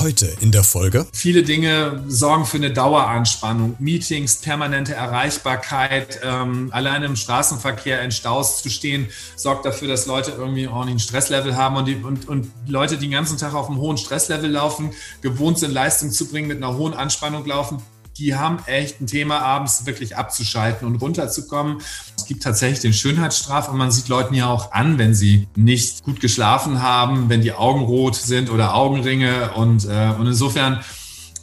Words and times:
Heute 0.00 0.32
in 0.40 0.52
der 0.52 0.62
Folge. 0.62 1.06
Viele 1.12 1.42
Dinge 1.42 2.04
sorgen 2.06 2.44
für 2.46 2.56
eine 2.56 2.72
Daueranspannung. 2.72 3.74
Meetings, 3.80 4.36
permanente 4.36 4.94
Erreichbarkeit, 4.94 6.20
ähm, 6.22 6.68
alleine 6.72 7.06
im 7.06 7.16
Straßenverkehr 7.16 8.00
in 8.02 8.12
Staus 8.12 8.62
zu 8.62 8.70
stehen, 8.70 9.08
sorgt 9.34 9.66
dafür, 9.66 9.88
dass 9.88 10.06
Leute 10.06 10.30
irgendwie 10.30 10.68
auch 10.68 10.86
ein 10.86 11.00
Stresslevel 11.00 11.56
haben 11.56 11.76
und, 11.76 11.86
die, 11.86 11.96
und, 11.96 12.28
und 12.28 12.48
Leute, 12.68 12.96
die 12.96 13.06
den 13.06 13.10
ganzen 13.10 13.38
Tag 13.38 13.54
auf 13.54 13.68
einem 13.68 13.78
hohen 13.78 13.96
Stresslevel 13.96 14.48
laufen, 14.48 14.92
gewohnt 15.20 15.58
sind, 15.58 15.72
Leistung 15.72 16.12
zu 16.12 16.28
bringen, 16.28 16.46
mit 16.46 16.58
einer 16.58 16.76
hohen 16.76 16.94
Anspannung 16.94 17.44
laufen, 17.44 17.82
die 18.18 18.34
haben 18.34 18.58
echt 18.66 19.00
ein 19.00 19.06
Thema, 19.06 19.40
abends 19.40 19.86
wirklich 19.86 20.16
abzuschalten 20.16 20.86
und 20.86 20.96
runterzukommen. 20.96 21.78
Es 22.16 22.26
gibt 22.26 22.42
tatsächlich 22.42 22.80
den 22.80 22.92
Schönheitsstraf 22.92 23.68
und 23.68 23.78
man 23.78 23.90
sieht 23.90 24.08
Leuten 24.08 24.34
ja 24.34 24.48
auch 24.48 24.72
an, 24.72 24.98
wenn 24.98 25.14
sie 25.14 25.46
nicht 25.54 26.02
gut 26.02 26.20
geschlafen 26.20 26.82
haben, 26.82 27.28
wenn 27.28 27.40
die 27.40 27.52
Augen 27.52 27.82
rot 27.82 28.16
sind 28.16 28.50
oder 28.50 28.74
Augenringe 28.74 29.52
und, 29.54 29.84
äh, 29.84 30.12
und 30.18 30.26
insofern 30.26 30.80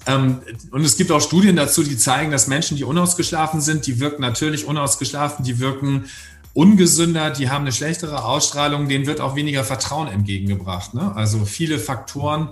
ähm, 0.08 0.42
und 0.72 0.84
es 0.84 0.98
gibt 0.98 1.12
auch 1.12 1.22
Studien 1.22 1.56
dazu, 1.56 1.82
die 1.82 1.98
zeigen, 1.98 2.32
dass 2.32 2.48
Menschen, 2.48 2.78
die 2.78 2.84
unausgeschlafen 2.84 3.62
sind, 3.62 3.88
die 3.88 4.00
wirken 4.00 4.22
natürlich 4.22 4.66
unausgeschlafen, 4.66 5.44
die 5.44 5.60
wirken 5.60 6.06
ungesünder, 6.54 7.32
die 7.32 7.50
haben 7.50 7.64
eine 7.64 7.72
schlechtere 7.72 8.24
Ausstrahlung, 8.24 8.88
denen 8.88 9.08
wird 9.08 9.20
auch 9.20 9.36
weniger 9.36 9.64
Vertrauen 9.64 10.08
entgegengebracht. 10.08 10.94
Ne? 10.94 11.12
Also 11.16 11.44
viele 11.46 11.80
Faktoren, 11.80 12.50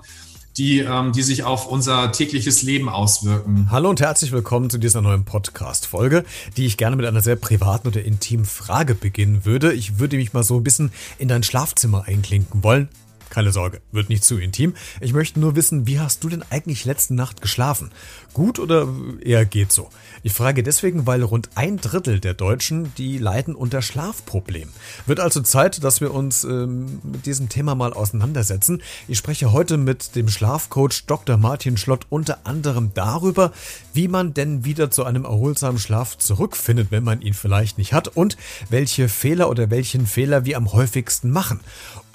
die, 0.57 0.79
ähm, 0.79 1.11
die 1.13 1.23
sich 1.23 1.43
auf 1.43 1.67
unser 1.67 2.11
tägliches 2.11 2.61
Leben 2.61 2.89
auswirken. 2.89 3.69
Hallo 3.71 3.89
und 3.89 4.01
herzlich 4.01 4.31
willkommen 4.31 4.69
zu 4.69 4.77
dieser 4.77 5.01
neuen 5.01 5.25
Podcast-Folge, 5.25 6.23
die 6.57 6.65
ich 6.65 6.77
gerne 6.77 6.95
mit 6.95 7.05
einer 7.05 7.21
sehr 7.21 7.35
privaten 7.35 7.87
oder 7.87 8.03
intimen 8.03 8.45
Frage 8.45 8.95
beginnen 8.95 9.45
würde. 9.45 9.73
Ich 9.73 9.99
würde 9.99 10.17
mich 10.17 10.33
mal 10.33 10.43
so 10.43 10.57
ein 10.57 10.63
bisschen 10.63 10.91
in 11.17 11.27
dein 11.27 11.43
Schlafzimmer 11.43 12.05
einklinken 12.07 12.63
wollen. 12.63 12.89
Keine 13.33 13.51
Sorge, 13.51 13.81
wird 13.91 14.09
nicht 14.09 14.23
zu 14.23 14.37
intim. 14.37 14.75
Ich 15.01 15.11
möchte 15.11 15.39
nur 15.39 15.55
wissen, 15.55 15.87
wie 15.87 15.99
hast 15.99 16.23
du 16.23 16.29
denn 16.29 16.43
eigentlich 16.51 16.85
letzte 16.85 17.15
Nacht 17.15 17.41
geschlafen? 17.41 17.89
Gut 18.31 18.59
oder 18.59 18.87
eher 19.23 19.43
geht 19.43 19.71
so? 19.71 19.89
Ich 20.21 20.33
frage 20.33 20.61
deswegen, 20.61 21.07
weil 21.07 21.23
rund 21.23 21.49
ein 21.55 21.77
Drittel 21.77 22.19
der 22.19 22.35
Deutschen, 22.35 22.93
die 22.93 23.17
leiden 23.17 23.55
unter 23.55 23.81
Schlafproblemen. 23.81 24.71
Wird 25.07 25.19
also 25.19 25.41
Zeit, 25.41 25.83
dass 25.83 25.99
wir 25.99 26.13
uns 26.13 26.43
ähm, 26.43 26.99
mit 27.01 27.25
diesem 27.25 27.49
Thema 27.49 27.73
mal 27.73 27.93
auseinandersetzen. 27.93 28.83
Ich 29.07 29.17
spreche 29.17 29.51
heute 29.51 29.77
mit 29.77 30.15
dem 30.15 30.29
Schlafcoach 30.29 31.05
Dr. 31.07 31.37
Martin 31.37 31.77
Schlott 31.77 32.05
unter 32.09 32.45
anderem 32.45 32.91
darüber, 32.93 33.51
wie 33.93 34.09
man 34.09 34.35
denn 34.35 34.63
wieder 34.63 34.91
zu 34.91 35.05
einem 35.05 35.25
erholsamen 35.25 35.79
Schlaf 35.79 36.19
zurückfindet, 36.19 36.91
wenn 36.91 37.03
man 37.03 37.19
ihn 37.23 37.33
vielleicht 37.33 37.79
nicht 37.79 37.93
hat 37.93 38.09
und 38.09 38.37
welche 38.69 39.09
Fehler 39.09 39.49
oder 39.49 39.71
welchen 39.71 40.05
Fehler 40.05 40.45
wir 40.45 40.55
am 40.55 40.71
häufigsten 40.71 41.31
machen 41.31 41.61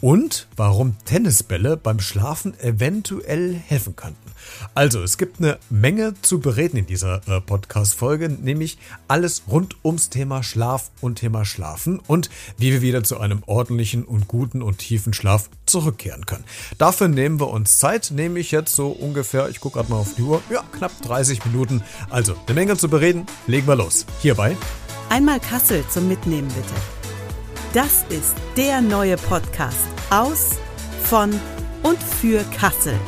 und 0.00 0.48
warum 0.56 0.96
Tennisbälle 1.04 1.76
beim 1.76 2.00
Schlafen 2.00 2.58
eventuell 2.60 3.54
helfen 3.54 3.96
könnten. 3.96 4.28
Also, 4.74 5.02
es 5.02 5.18
gibt 5.18 5.40
eine 5.40 5.58
Menge 5.70 6.14
zu 6.22 6.40
bereden 6.40 6.78
in 6.78 6.86
dieser 6.86 7.20
äh, 7.28 7.40
Podcast-Folge, 7.40 8.28
nämlich 8.28 8.78
alles 9.08 9.42
rund 9.48 9.76
ums 9.84 10.10
Thema 10.10 10.42
Schlaf 10.42 10.90
und 11.00 11.16
Thema 11.16 11.44
Schlafen 11.44 12.00
und 12.06 12.30
wie 12.56 12.72
wir 12.72 12.82
wieder 12.82 13.02
zu 13.02 13.18
einem 13.18 13.42
ordentlichen 13.46 14.04
und 14.04 14.28
guten 14.28 14.62
und 14.62 14.78
tiefen 14.78 15.12
Schlaf 15.12 15.50
zurückkehren 15.66 16.26
können. 16.26 16.44
Dafür 16.78 17.08
nehmen 17.08 17.40
wir 17.40 17.48
uns 17.48 17.78
Zeit, 17.78 18.10
nehme 18.10 18.38
ich 18.38 18.50
jetzt 18.50 18.74
so 18.74 18.88
ungefähr, 18.88 19.48
ich 19.48 19.60
gucke 19.60 19.78
gerade 19.78 19.90
mal 19.90 19.98
auf 19.98 20.14
die 20.14 20.22
Uhr, 20.22 20.42
ja, 20.50 20.62
knapp 20.72 20.92
30 21.02 21.44
Minuten. 21.44 21.82
Also, 22.10 22.36
eine 22.46 22.54
Menge 22.54 22.76
zu 22.76 22.88
bereden, 22.88 23.26
legen 23.46 23.66
wir 23.66 23.76
los. 23.76 24.06
Hierbei. 24.22 24.56
Einmal 25.10 25.40
Kassel 25.40 25.84
zum 25.88 26.08
Mitnehmen 26.08 26.48
bitte. 26.48 26.97
Das 27.78 28.04
ist 28.08 28.34
der 28.56 28.80
neue 28.80 29.16
Podcast 29.16 29.86
aus, 30.10 30.58
von 31.04 31.30
und 31.84 32.02
für 32.02 32.42
Kassel 32.50 32.98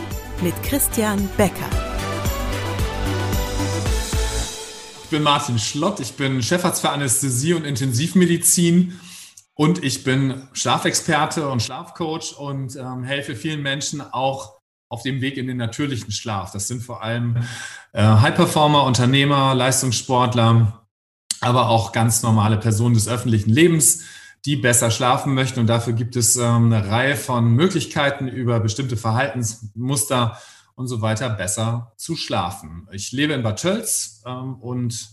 mit 0.42 0.54
Christian 0.62 1.28
Becker. 1.36 1.68
Ich 5.02 5.10
bin 5.10 5.24
Martin 5.24 5.58
Schlott, 5.58 5.98
ich 5.98 6.12
bin 6.12 6.40
Chefarzt 6.40 6.82
für 6.82 6.90
Anästhesie 6.90 7.54
und 7.54 7.64
Intensivmedizin 7.64 9.00
und 9.54 9.82
ich 9.82 10.04
bin 10.04 10.46
Schlafexperte 10.52 11.48
und 11.48 11.64
Schlafcoach 11.64 12.38
und 12.38 12.76
ähm, 12.76 13.02
helfe 13.02 13.34
vielen 13.34 13.62
Menschen 13.62 14.00
auch 14.00 14.60
auf 14.88 15.02
dem 15.02 15.20
Weg 15.20 15.36
in 15.36 15.48
den 15.48 15.56
natürlichen 15.56 16.12
Schlaf. 16.12 16.52
Das 16.52 16.68
sind 16.68 16.84
vor 16.84 17.02
allem 17.02 17.38
äh, 17.92 18.04
High-Performer, 18.04 18.84
Unternehmer, 18.84 19.52
Leistungssportler, 19.52 20.86
aber 21.40 21.70
auch 21.70 21.90
ganz 21.90 22.22
normale 22.22 22.56
Personen 22.56 22.94
des 22.94 23.08
öffentlichen 23.08 23.50
Lebens 23.50 24.04
die 24.44 24.56
besser 24.56 24.90
schlafen 24.90 25.34
möchten. 25.34 25.60
Und 25.60 25.66
dafür 25.66 25.92
gibt 25.92 26.16
es 26.16 26.36
ähm, 26.36 26.72
eine 26.72 26.88
Reihe 26.88 27.16
von 27.16 27.52
Möglichkeiten 27.52 28.28
über 28.28 28.60
bestimmte 28.60 28.96
Verhaltensmuster 28.96 30.38
und 30.74 30.86
so 30.86 31.02
weiter 31.02 31.28
besser 31.30 31.92
zu 31.96 32.16
schlafen. 32.16 32.88
Ich 32.90 33.12
lebe 33.12 33.34
in 33.34 33.42
Bad 33.42 33.60
Tölz 33.60 34.22
ähm, 34.26 34.54
und 34.54 35.10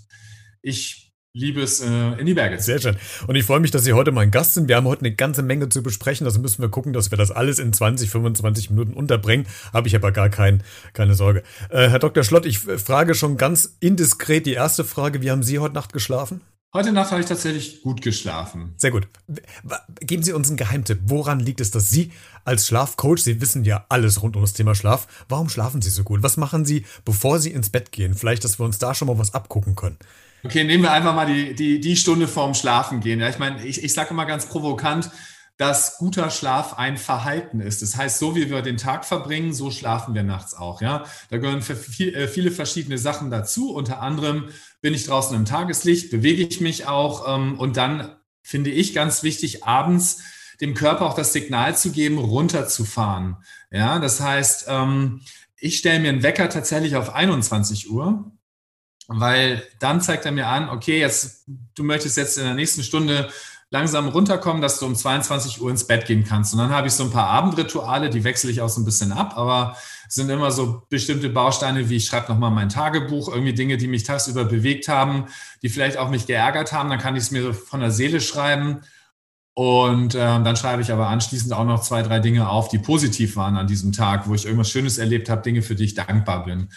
ich 0.61 1.07
liebe 1.33 1.61
es, 1.61 1.81
äh, 1.81 2.13
in 2.17 2.25
die 2.25 2.33
Berge 2.33 2.59
Sehr 2.59 2.79
schön. 2.79 2.97
Und 3.27 3.35
ich 3.35 3.45
freue 3.45 3.59
mich, 3.59 3.71
dass 3.71 3.83
Sie 3.83 3.93
heute 3.93 4.11
mein 4.11 4.31
Gast 4.31 4.55
sind. 4.55 4.67
Wir 4.67 4.75
haben 4.75 4.87
heute 4.87 5.01
eine 5.01 5.13
ganze 5.13 5.43
Menge 5.43 5.69
zu 5.69 5.83
besprechen. 5.83 6.25
Also 6.25 6.39
müssen 6.39 6.61
wir 6.61 6.69
gucken, 6.69 6.93
dass 6.93 7.11
wir 7.11 7.17
das 7.17 7.31
alles 7.31 7.59
in 7.59 7.73
20, 7.73 8.09
25 8.09 8.71
Minuten 8.71 8.93
unterbringen. 8.93 9.45
Habe 9.71 9.87
ich 9.87 9.95
aber 9.95 10.11
gar 10.11 10.29
kein, 10.29 10.63
keine 10.93 11.13
Sorge. 11.13 11.43
Äh, 11.69 11.89
Herr 11.89 11.99
Dr. 11.99 12.23
Schlott, 12.23 12.45
ich 12.45 12.59
frage 12.59 13.13
schon 13.13 13.37
ganz 13.37 13.77
indiskret 13.79 14.45
die 14.45 14.53
erste 14.53 14.83
Frage. 14.83 15.21
Wie 15.21 15.29
haben 15.29 15.43
Sie 15.43 15.59
heute 15.59 15.75
Nacht 15.75 15.93
geschlafen? 15.93 16.41
Heute 16.73 16.91
Nacht 16.91 17.11
habe 17.11 17.21
ich 17.21 17.27
tatsächlich 17.27 17.81
gut 17.81 18.01
geschlafen. 18.01 18.73
Sehr 18.77 18.91
gut. 18.91 19.07
Geben 20.01 20.21
Sie 20.21 20.33
uns 20.33 20.49
einen 20.49 20.57
Geheimtipp. 20.57 20.99
Woran 21.05 21.39
liegt 21.39 21.61
es, 21.61 21.71
dass 21.71 21.89
Sie 21.89 22.11
als 22.43 22.67
Schlafcoach, 22.67 23.19
Sie 23.19 23.39
wissen 23.39 23.63
ja 23.63 23.85
alles 23.87 24.21
rund 24.21 24.35
um 24.35 24.41
das 24.41 24.53
Thema 24.53 24.75
Schlaf, 24.75 25.07
warum 25.29 25.47
schlafen 25.47 25.81
Sie 25.81 25.89
so 25.89 26.03
gut? 26.03 26.23
Was 26.23 26.35
machen 26.35 26.65
Sie, 26.65 26.85
bevor 27.05 27.39
Sie 27.39 27.51
ins 27.51 27.69
Bett 27.69 27.93
gehen? 27.93 28.15
Vielleicht, 28.15 28.43
dass 28.43 28.59
wir 28.59 28.65
uns 28.65 28.79
da 28.79 28.93
schon 28.93 29.07
mal 29.07 29.17
was 29.17 29.33
abgucken 29.33 29.75
können. 29.75 29.97
Okay, 30.43 30.65
nehmen 30.65 30.83
wir 30.83 30.91
einfach 30.91 31.15
mal 31.15 31.25
die, 31.25 31.55
die, 31.55 31.79
die 31.79 31.95
Stunde 31.95 32.27
vorm 32.27 32.53
Schlafen 32.53 32.99
gehen. 32.99 33.21
Ja, 33.21 33.29
ich 33.29 33.39
meine, 33.39 33.65
ich, 33.65 33.83
ich 33.83 33.93
sage 33.93 34.09
immer 34.11 34.25
ganz 34.25 34.47
provokant, 34.47 35.09
dass 35.57 35.97
guter 35.97 36.29
Schlaf 36.29 36.77
ein 36.77 36.97
Verhalten 36.97 37.59
ist. 37.59 37.81
Das 37.81 37.97
heißt, 37.97 38.19
so 38.19 38.35
wie 38.35 38.49
wir 38.49 38.61
den 38.61 38.77
Tag 38.77 39.05
verbringen, 39.05 39.53
so 39.53 39.71
schlafen 39.71 40.13
wir 40.13 40.23
nachts 40.23 40.53
auch. 40.53 40.81
Ja, 40.81 41.05
da 41.29 41.37
gehören 41.37 41.59
äh, 41.59 42.27
viele 42.27 42.51
verschiedene 42.51 42.99
Sachen 42.99 43.31
dazu. 43.31 43.73
Unter 43.73 44.01
anderem 44.01 44.49
bin 44.81 44.93
ich 44.93 45.05
draußen 45.05 45.35
im 45.35 45.45
Tageslicht, 45.45 46.11
bewege 46.11 46.43
ich 46.43 46.61
mich 46.61 46.87
auch 46.87 47.35
ähm, 47.35 47.59
und 47.59 47.75
dann 47.75 48.15
finde 48.43 48.69
ich 48.69 48.93
ganz 48.93 49.23
wichtig, 49.23 49.65
abends 49.65 50.21
dem 50.61 50.73
Körper 50.73 51.05
auch 51.05 51.15
das 51.15 51.33
Signal 51.33 51.75
zu 51.75 51.91
geben, 51.91 52.17
runterzufahren. 52.17 53.37
Ja, 53.71 53.99
das 53.99 54.21
heißt, 54.21 54.65
ähm, 54.69 55.21
ich 55.59 55.79
stelle 55.79 55.99
mir 55.99 56.09
einen 56.09 56.23
Wecker 56.23 56.49
tatsächlich 56.49 56.95
auf 56.95 57.13
21 57.13 57.89
Uhr, 57.89 58.31
weil 59.07 59.63
dann 59.79 60.01
zeigt 60.01 60.25
er 60.25 60.31
mir 60.31 60.47
an, 60.47 60.69
okay, 60.69 60.99
jetzt 60.99 61.45
du 61.75 61.83
möchtest 61.83 62.17
jetzt 62.17 62.37
in 62.37 62.43
der 62.43 62.53
nächsten 62.53 62.83
Stunde 62.83 63.29
langsam 63.69 64.07
runterkommen, 64.07 64.61
dass 64.61 64.79
du 64.79 64.85
um 64.85 64.95
22 64.95 65.61
Uhr 65.61 65.69
ins 65.69 65.85
Bett 65.85 66.05
gehen 66.05 66.23
kannst. 66.23 66.53
Und 66.53 66.59
dann 66.59 66.69
habe 66.69 66.87
ich 66.87 66.93
so 66.93 67.03
ein 67.03 67.11
paar 67.11 67.27
Abendrituale, 67.27 68.09
die 68.09 68.23
wechsle 68.23 68.49
ich 68.49 68.61
auch 68.61 68.69
so 68.69 68.79
ein 68.79 68.85
bisschen 68.85 69.11
ab, 69.11 69.33
aber 69.35 69.75
sind 70.07 70.29
immer 70.29 70.51
so 70.51 70.83
bestimmte 70.89 71.29
Bausteine, 71.29 71.89
wie 71.89 71.97
ich 71.97 72.05
schreibe 72.05 72.31
nochmal 72.31 72.51
mein 72.51 72.69
Tagebuch, 72.69 73.27
irgendwie 73.27 73.53
Dinge, 73.53 73.75
die 73.75 73.87
mich 73.87 74.03
tagsüber 74.03 74.45
bewegt 74.45 74.87
haben, 74.87 75.25
die 75.61 75.69
vielleicht 75.69 75.97
auch 75.97 76.09
mich 76.09 76.27
geärgert 76.27 76.71
haben, 76.71 76.89
dann 76.89 76.99
kann 76.99 77.17
ich 77.17 77.23
es 77.23 77.31
mir 77.31 77.53
von 77.53 77.81
der 77.81 77.91
Seele 77.91 78.21
schreiben. 78.21 78.81
Und 79.53 80.15
äh, 80.15 80.19
dann 80.19 80.55
schreibe 80.55 80.81
ich 80.81 80.93
aber 80.93 81.07
anschließend 81.07 81.51
auch 81.51 81.65
noch 81.65 81.81
zwei, 81.81 82.03
drei 82.03 82.19
Dinge 82.19 82.47
auf, 82.47 82.69
die 82.69 82.77
positiv 82.77 83.35
waren 83.35 83.57
an 83.57 83.67
diesem 83.67 83.91
Tag, 83.91 84.27
wo 84.29 84.35
ich 84.35 84.45
irgendwas 84.45 84.69
Schönes 84.69 84.97
erlebt 84.97 85.29
habe, 85.29 85.41
Dinge, 85.41 85.61
für 85.61 85.75
die 85.75 85.85
ich 85.85 85.95
dankbar 85.95 86.45
bin. 86.45 86.69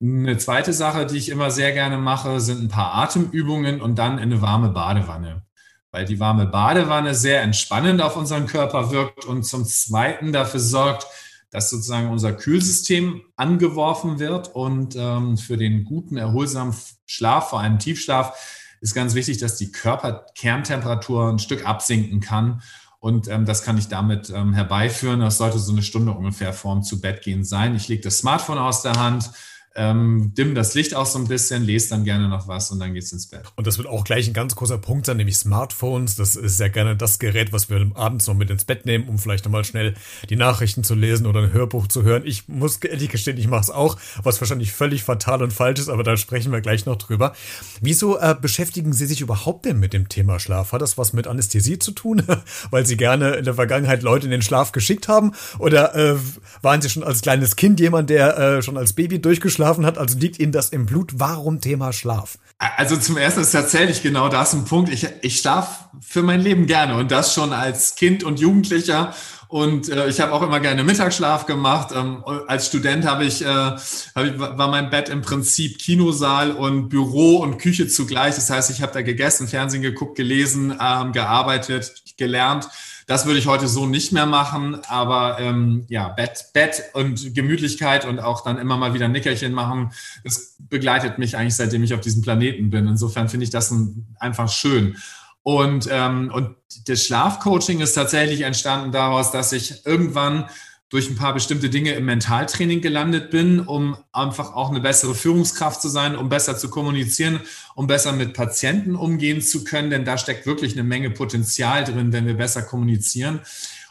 Eine 0.00 0.36
zweite 0.36 0.72
Sache, 0.72 1.06
die 1.06 1.16
ich 1.16 1.30
immer 1.30 1.50
sehr 1.50 1.72
gerne 1.72 1.96
mache, 1.96 2.38
sind 2.40 2.62
ein 2.62 2.68
paar 2.68 2.94
Atemübungen 2.94 3.80
und 3.80 3.98
dann 3.98 4.18
in 4.18 4.24
eine 4.24 4.42
warme 4.42 4.68
Badewanne 4.68 5.42
weil 5.92 6.06
die 6.06 6.18
warme 6.18 6.46
Badewanne 6.46 7.14
sehr 7.14 7.42
entspannend 7.42 8.00
auf 8.00 8.16
unseren 8.16 8.46
Körper 8.46 8.90
wirkt 8.90 9.26
und 9.26 9.44
zum 9.44 9.64
Zweiten 9.64 10.32
dafür 10.32 10.60
sorgt, 10.60 11.06
dass 11.50 11.68
sozusagen 11.68 12.08
unser 12.08 12.32
Kühlsystem 12.32 13.20
angeworfen 13.36 14.18
wird 14.18 14.48
und 14.54 14.96
ähm, 14.96 15.36
für 15.36 15.58
den 15.58 15.84
guten, 15.84 16.16
erholsamen 16.16 16.74
Schlaf, 17.04 17.50
vor 17.50 17.60
allem 17.60 17.78
Tiefschlaf, 17.78 18.34
ist 18.80 18.94
ganz 18.94 19.14
wichtig, 19.14 19.36
dass 19.36 19.56
die 19.56 19.70
Körperkerntemperatur 19.70 21.28
ein 21.28 21.38
Stück 21.38 21.66
absinken 21.66 22.20
kann. 22.20 22.62
Und 22.98 23.28
ähm, 23.28 23.44
das 23.44 23.62
kann 23.62 23.76
ich 23.76 23.88
damit 23.88 24.30
ähm, 24.30 24.54
herbeiführen. 24.54 25.20
Das 25.20 25.38
sollte 25.38 25.58
so 25.58 25.72
eine 25.72 25.82
Stunde 25.82 26.12
ungefähr 26.12 26.52
vorm 26.52 26.82
zu 26.82 27.00
Bett 27.00 27.22
gehen 27.22 27.44
sein. 27.44 27.76
Ich 27.76 27.88
lege 27.88 28.02
das 28.02 28.18
Smartphone 28.18 28.58
aus 28.58 28.82
der 28.82 28.94
Hand, 28.94 29.30
ähm, 29.74 30.32
dimm 30.36 30.54
das 30.54 30.74
Licht 30.74 30.94
auch 30.94 31.06
so 31.06 31.18
ein 31.18 31.26
bisschen, 31.26 31.64
lese 31.64 31.90
dann 31.90 32.04
gerne 32.04 32.28
noch 32.28 32.46
was 32.46 32.70
und 32.70 32.78
dann 32.78 32.92
geht's 32.92 33.12
ins 33.12 33.26
Bett. 33.26 33.44
Und 33.56 33.66
das 33.66 33.78
wird 33.78 33.88
auch 33.88 34.04
gleich 34.04 34.28
ein 34.28 34.34
ganz 34.34 34.54
großer 34.54 34.76
Punkt 34.76 35.06
sein, 35.06 35.16
nämlich 35.16 35.38
Smartphones. 35.38 36.14
Das 36.16 36.36
ist 36.36 36.60
ja 36.60 36.68
gerne 36.68 36.94
das 36.94 37.18
Gerät, 37.18 37.52
was 37.52 37.70
wir 37.70 37.90
abends 37.94 38.26
noch 38.26 38.34
mit 38.34 38.50
ins 38.50 38.64
Bett 38.64 38.84
nehmen, 38.84 39.08
um 39.08 39.18
vielleicht 39.18 39.44
nochmal 39.44 39.64
schnell 39.64 39.94
die 40.28 40.36
Nachrichten 40.36 40.84
zu 40.84 40.94
lesen 40.94 41.26
oder 41.26 41.40
ein 41.40 41.52
Hörbuch 41.52 41.86
zu 41.86 42.02
hören. 42.02 42.22
Ich 42.26 42.48
muss 42.48 42.76
ehrlich 42.78 43.08
gestehen, 43.08 43.38
ich 43.38 43.48
mache 43.48 43.62
es 43.62 43.70
auch, 43.70 43.96
was 44.22 44.40
wahrscheinlich 44.40 44.72
völlig 44.72 45.04
fatal 45.04 45.42
und 45.42 45.52
falsch 45.52 45.80
ist, 45.80 45.88
aber 45.88 46.02
da 46.02 46.16
sprechen 46.18 46.52
wir 46.52 46.60
gleich 46.60 46.84
noch 46.84 46.96
drüber. 46.96 47.34
Wieso 47.80 48.18
äh, 48.18 48.36
beschäftigen 48.38 48.92
Sie 48.92 49.06
sich 49.06 49.22
überhaupt 49.22 49.64
denn 49.64 49.80
mit 49.80 49.94
dem 49.94 50.08
Thema 50.08 50.38
Schlaf? 50.38 50.72
Hat 50.72 50.82
das 50.82 50.98
was 50.98 51.14
mit 51.14 51.26
Anästhesie 51.26 51.78
zu 51.78 51.92
tun? 51.92 52.22
Weil 52.70 52.84
Sie 52.84 52.98
gerne 52.98 53.36
in 53.36 53.44
der 53.44 53.54
Vergangenheit 53.54 54.02
Leute 54.02 54.26
in 54.26 54.32
den 54.32 54.42
Schlaf 54.42 54.72
geschickt 54.72 55.08
haben? 55.08 55.32
Oder 55.58 55.94
äh, 55.94 56.16
waren 56.60 56.82
Sie 56.82 56.90
schon 56.90 57.04
als 57.04 57.22
kleines 57.22 57.56
Kind 57.56 57.80
jemand, 57.80 58.10
der 58.10 58.38
äh, 58.38 58.62
schon 58.62 58.76
als 58.76 58.92
Baby 58.92 59.20
durchgeschlafen 59.20 59.61
hat? 59.66 59.98
Also 59.98 60.18
liegt 60.18 60.38
Ihnen 60.38 60.52
das 60.52 60.70
im 60.70 60.86
Blut? 60.86 61.12
Warum 61.16 61.60
Thema 61.60 61.92
Schlaf? 61.92 62.38
Also 62.58 62.96
zum 62.96 63.16
ersten 63.16 63.40
ist 63.40 63.52
tatsächlich 63.52 64.02
genau 64.02 64.28
das 64.28 64.52
ein 64.52 64.64
Punkt. 64.64 64.92
Ich, 64.92 65.06
ich 65.22 65.38
schlafe 65.38 65.86
für 66.00 66.22
mein 66.22 66.40
Leben 66.40 66.66
gerne 66.66 66.96
und 66.96 67.10
das 67.10 67.34
schon 67.34 67.52
als 67.52 67.96
Kind 67.96 68.24
und 68.24 68.38
Jugendlicher. 68.40 69.14
Und 69.52 69.90
äh, 69.90 70.08
ich 70.08 70.18
habe 70.20 70.32
auch 70.32 70.40
immer 70.40 70.60
gerne 70.60 70.82
Mittagsschlaf 70.82 71.44
gemacht. 71.44 71.92
Ähm, 71.94 72.24
als 72.46 72.68
Student 72.68 73.04
habe 73.04 73.26
ich, 73.26 73.42
äh, 73.42 73.46
hab 73.46 74.24
ich, 74.24 74.38
war 74.38 74.68
mein 74.68 74.88
Bett 74.88 75.10
im 75.10 75.20
Prinzip 75.20 75.78
Kinosaal 75.78 76.52
und 76.52 76.88
Büro 76.88 77.36
und 77.36 77.58
Küche 77.58 77.86
zugleich. 77.86 78.34
Das 78.34 78.48
heißt, 78.48 78.70
ich 78.70 78.80
habe 78.80 78.92
da 78.94 79.02
gegessen, 79.02 79.48
Fernsehen 79.48 79.82
geguckt, 79.82 80.16
gelesen, 80.16 80.74
ähm, 80.80 81.12
gearbeitet, 81.12 81.92
gelernt. 82.16 82.68
Das 83.06 83.26
würde 83.26 83.38
ich 83.38 83.46
heute 83.46 83.68
so 83.68 83.86
nicht 83.86 84.12
mehr 84.12 84.26
machen, 84.26 84.78
aber 84.86 85.38
ähm, 85.40 85.84
ja, 85.88 86.08
Bett, 86.08 86.46
Bett 86.52 86.82
und 86.94 87.34
Gemütlichkeit 87.34 88.04
und 88.04 88.20
auch 88.20 88.42
dann 88.44 88.58
immer 88.58 88.76
mal 88.76 88.94
wieder 88.94 89.08
Nickerchen 89.08 89.52
machen, 89.52 89.92
das 90.24 90.56
begleitet 90.58 91.18
mich 91.18 91.36
eigentlich 91.36 91.56
seitdem 91.56 91.82
ich 91.82 91.94
auf 91.94 92.00
diesem 92.00 92.22
Planeten 92.22 92.70
bin. 92.70 92.86
Insofern 92.86 93.28
finde 93.28 93.44
ich 93.44 93.50
das 93.50 93.70
ein, 93.70 94.06
einfach 94.18 94.48
schön. 94.48 94.96
Und, 95.42 95.88
ähm, 95.90 96.30
und 96.32 96.54
das 96.86 97.04
Schlafcoaching 97.04 97.80
ist 97.80 97.94
tatsächlich 97.94 98.42
entstanden 98.42 98.92
daraus, 98.92 99.32
dass 99.32 99.52
ich 99.52 99.84
irgendwann 99.84 100.48
durch 100.92 101.08
ein 101.08 101.16
paar 101.16 101.32
bestimmte 101.32 101.70
Dinge 101.70 101.92
im 101.92 102.04
Mentaltraining 102.04 102.82
gelandet 102.82 103.30
bin, 103.30 103.60
um 103.60 103.96
einfach 104.12 104.52
auch 104.52 104.68
eine 104.68 104.80
bessere 104.80 105.14
Führungskraft 105.14 105.80
zu 105.80 105.88
sein, 105.88 106.14
um 106.14 106.28
besser 106.28 106.58
zu 106.58 106.68
kommunizieren, 106.68 107.40
um 107.74 107.86
besser 107.86 108.12
mit 108.12 108.34
Patienten 108.34 108.94
umgehen 108.94 109.40
zu 109.40 109.64
können, 109.64 109.88
denn 109.88 110.04
da 110.04 110.18
steckt 110.18 110.44
wirklich 110.44 110.74
eine 110.74 110.84
Menge 110.84 111.08
Potenzial 111.08 111.84
drin, 111.84 112.12
wenn 112.12 112.26
wir 112.26 112.36
besser 112.36 112.60
kommunizieren. 112.60 113.40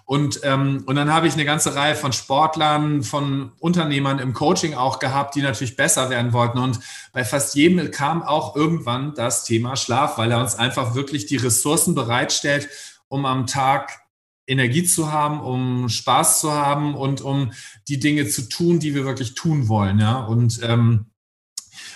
Und, 0.05 0.41
ähm, 0.43 0.83
und 0.85 0.95
dann 0.95 1.11
habe 1.11 1.25
ich 1.25 1.33
eine 1.33 1.45
ganze 1.45 1.73
Reihe 1.73 1.95
von 1.95 2.13
Sportlern, 2.13 3.01
von 3.01 3.51
Unternehmern 3.57 4.19
im 4.19 4.33
Coaching 4.33 4.75
auch 4.75 4.99
gehabt, 4.99 5.33
die 5.33 5.41
natürlich 5.41 5.75
besser 5.75 6.11
werden 6.11 6.33
wollten. 6.33 6.59
Und 6.59 6.81
bei 7.13 7.23
fast 7.23 7.55
jedem 7.55 7.89
kam 7.89 8.21
auch 8.21 8.55
irgendwann 8.55 9.15
das 9.15 9.43
Thema 9.43 9.75
Schlaf, 9.75 10.19
weil 10.19 10.29
er 10.29 10.39
uns 10.39 10.53
einfach 10.53 10.93
wirklich 10.93 11.25
die 11.25 11.37
Ressourcen 11.37 11.95
bereitstellt, 11.95 12.69
um 13.07 13.25
am 13.25 13.47
Tag 13.47 14.01
Energie 14.47 14.83
zu 14.83 15.11
haben, 15.11 15.39
um 15.39 15.89
Spaß 15.89 16.39
zu 16.39 16.51
haben 16.51 16.95
und 16.95 17.21
um 17.21 17.51
die 17.87 17.99
Dinge 17.99 18.27
zu 18.27 18.49
tun, 18.49 18.79
die 18.79 18.95
wir 18.95 19.05
wirklich 19.05 19.35
tun 19.35 19.67
wollen. 19.67 19.99
Ja? 19.99 20.19
Und, 20.25 20.59
ähm, 20.63 21.05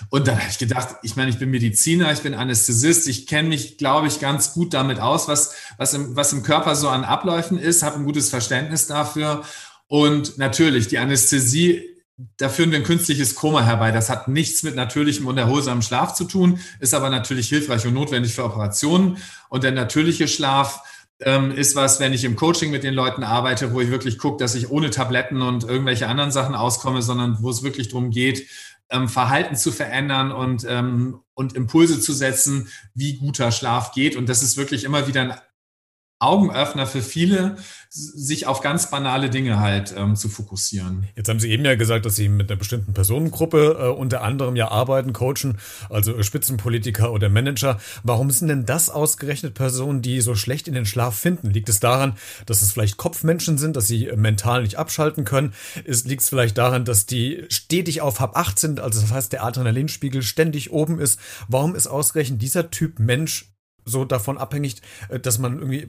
und 0.10 0.28
dann 0.28 0.38
habe 0.38 0.50
ich 0.50 0.58
gedacht, 0.58 0.96
ich 1.04 1.16
meine, 1.16 1.30
ich 1.30 1.40
bin 1.40 1.50
Mediziner, 1.52 2.12
ich 2.12 2.22
bin 2.22 2.34
Anästhesist, 2.34 3.08
ich 3.08 3.28
kenne 3.28 3.50
mich, 3.50 3.78
glaube 3.78 4.08
ich, 4.08 4.20
ganz 4.20 4.54
gut 4.54 4.74
damit 4.74 5.00
aus, 5.00 5.28
was, 5.28 5.56
was, 5.78 5.94
im, 5.94 6.16
was 6.16 6.34
im 6.34 6.44
Körper 6.44 6.76
so 6.76 6.90
an 6.90 7.04
Abläufen 7.04 7.58
ist, 7.58 7.84
habe 7.84 7.98
ein 7.98 8.06
gutes 8.06 8.30
Verständnis 8.30 8.88
dafür. 8.88 9.44
Und 9.88 10.38
natürlich, 10.38 10.88
die 10.88 11.00
Anästhesie 11.00 11.96
da 12.38 12.48
führen 12.48 12.72
wir 12.72 12.80
ein 12.80 12.86
künstliches 12.86 13.36
Koma 13.36 13.64
herbei. 13.64 13.92
Das 13.92 14.10
hat 14.10 14.28
nichts 14.28 14.64
mit 14.64 14.76
natürlichem 14.76 15.28
und 15.28 15.38
erholsamem 15.38 15.82
Schlaf 15.82 16.14
zu 16.14 16.24
tun, 16.24 16.60
ist 16.80 16.94
aber 16.94 17.10
natürlich 17.10 17.50
hilfreich 17.50 17.86
und 17.86 17.94
notwendig 17.94 18.34
für 18.34 18.46
Operationen. 18.46 19.18
Und 19.50 19.64
der 19.64 19.72
natürliche 19.72 20.28
Schlaf 20.28 20.82
ist 21.20 21.76
was, 21.76 22.02
wenn 22.02 22.12
ich 22.12 22.26
im 22.26 22.36
Coaching 22.36 22.72
mit 22.72 22.84
den 22.84 22.94
Leuten 22.94 23.24
arbeite, 23.24 23.74
wo 23.74 23.80
ich 23.80 23.90
wirklich 23.90 24.18
gucke, 24.18 24.38
dass 24.38 24.54
ich 24.54 24.70
ohne 24.70 24.90
Tabletten 24.90 25.42
und 25.42 25.64
irgendwelche 25.64 26.08
anderen 26.08 26.32
Sachen 26.32 26.56
auskomme, 26.56 27.02
sondern 27.02 27.38
wo 27.42 27.50
es 27.50 27.64
wirklich 27.64 27.88
darum 27.88 28.10
geht, 28.10 28.48
ähm, 28.90 29.08
Verhalten 29.08 29.56
zu 29.56 29.72
verändern 29.72 30.32
und, 30.32 30.66
ähm, 30.68 31.20
und 31.34 31.54
Impulse 31.54 32.00
zu 32.00 32.14
setzen, 32.14 32.70
wie 32.94 33.18
guter 33.18 33.52
Schlaf 33.52 33.92
geht. 33.94 34.16
Und 34.16 34.30
das 34.30 34.44
ist 34.44 34.58
wirklich 34.58 34.84
immer 34.84 35.08
wieder 35.08 35.22
ein 35.22 35.34
Augenöffner 36.26 36.88
für 36.88 37.02
viele, 37.02 37.58
sich 37.90 38.46
auf 38.46 38.60
ganz 38.60 38.90
banale 38.90 39.30
Dinge 39.30 39.60
halt 39.60 39.94
ähm, 39.98 40.18
zu 40.18 40.28
fokussieren. 40.28 41.08
Jetzt 41.16 41.30
haben 41.30 41.40
Sie 41.40 41.50
eben 41.50 41.64
ja 41.64 41.76
gesagt, 41.76 42.06
dass 42.06 42.16
Sie 42.16 42.28
mit 42.28 42.52
einer 42.52 42.60
bestimmten 42.60 42.94
Personengruppe 42.94 43.78
äh, 43.80 43.88
unter 43.88 44.22
anderem 44.22 44.58
ja 44.58 44.70
arbeiten, 44.70 45.14
coachen, 45.14 45.58
also 45.90 46.22
Spitzenpolitiker 46.22 47.14
oder 47.14 47.30
Manager. 47.30 47.80
Warum 48.04 48.32
sind 48.32 48.50
denn 48.50 48.66
das 48.66 48.90
ausgerechnet 48.90 49.54
Personen, 49.54 50.02
die 50.02 50.20
so 50.20 50.36
schlecht 50.36 50.68
in 50.68 50.74
den 50.74 50.86
Schlaf 50.86 51.16
finden? 51.18 51.52
Liegt 51.52 51.70
es 51.70 51.80
daran, 51.80 52.16
dass 52.46 52.62
es 52.62 52.74
vielleicht 52.74 52.98
Kopfmenschen 52.98 53.58
sind, 53.58 53.78
dass 53.78 53.88
sie 53.88 54.12
mental 54.16 54.64
nicht 54.64 54.78
abschalten 54.78 55.24
können? 55.24 55.54
Liegt 55.86 56.22
es 56.22 56.30
vielleicht 56.30 56.58
daran, 56.58 56.84
dass 56.84 57.06
die 57.06 57.46
stetig 57.50 58.02
auf 58.02 58.20
Hab 58.20 58.36
8 58.36 58.60
sind, 58.60 58.80
also 58.82 59.00
das 59.00 59.12
heißt, 59.12 59.32
der 59.32 59.46
Adrenalinspiegel 59.46 60.22
ständig 60.22 60.72
oben 60.72 61.00
ist? 61.00 61.18
Warum 61.48 61.76
ist 61.76 61.88
ausgerechnet 61.88 62.42
dieser 62.42 62.72
Typ 62.72 63.00
Mensch 63.00 63.55
so 63.86 64.04
davon 64.04 64.38
abhängig, 64.38 64.82
äh, 65.10 65.20
dass 65.20 65.38
man 65.38 65.60
irgendwie 65.60 65.88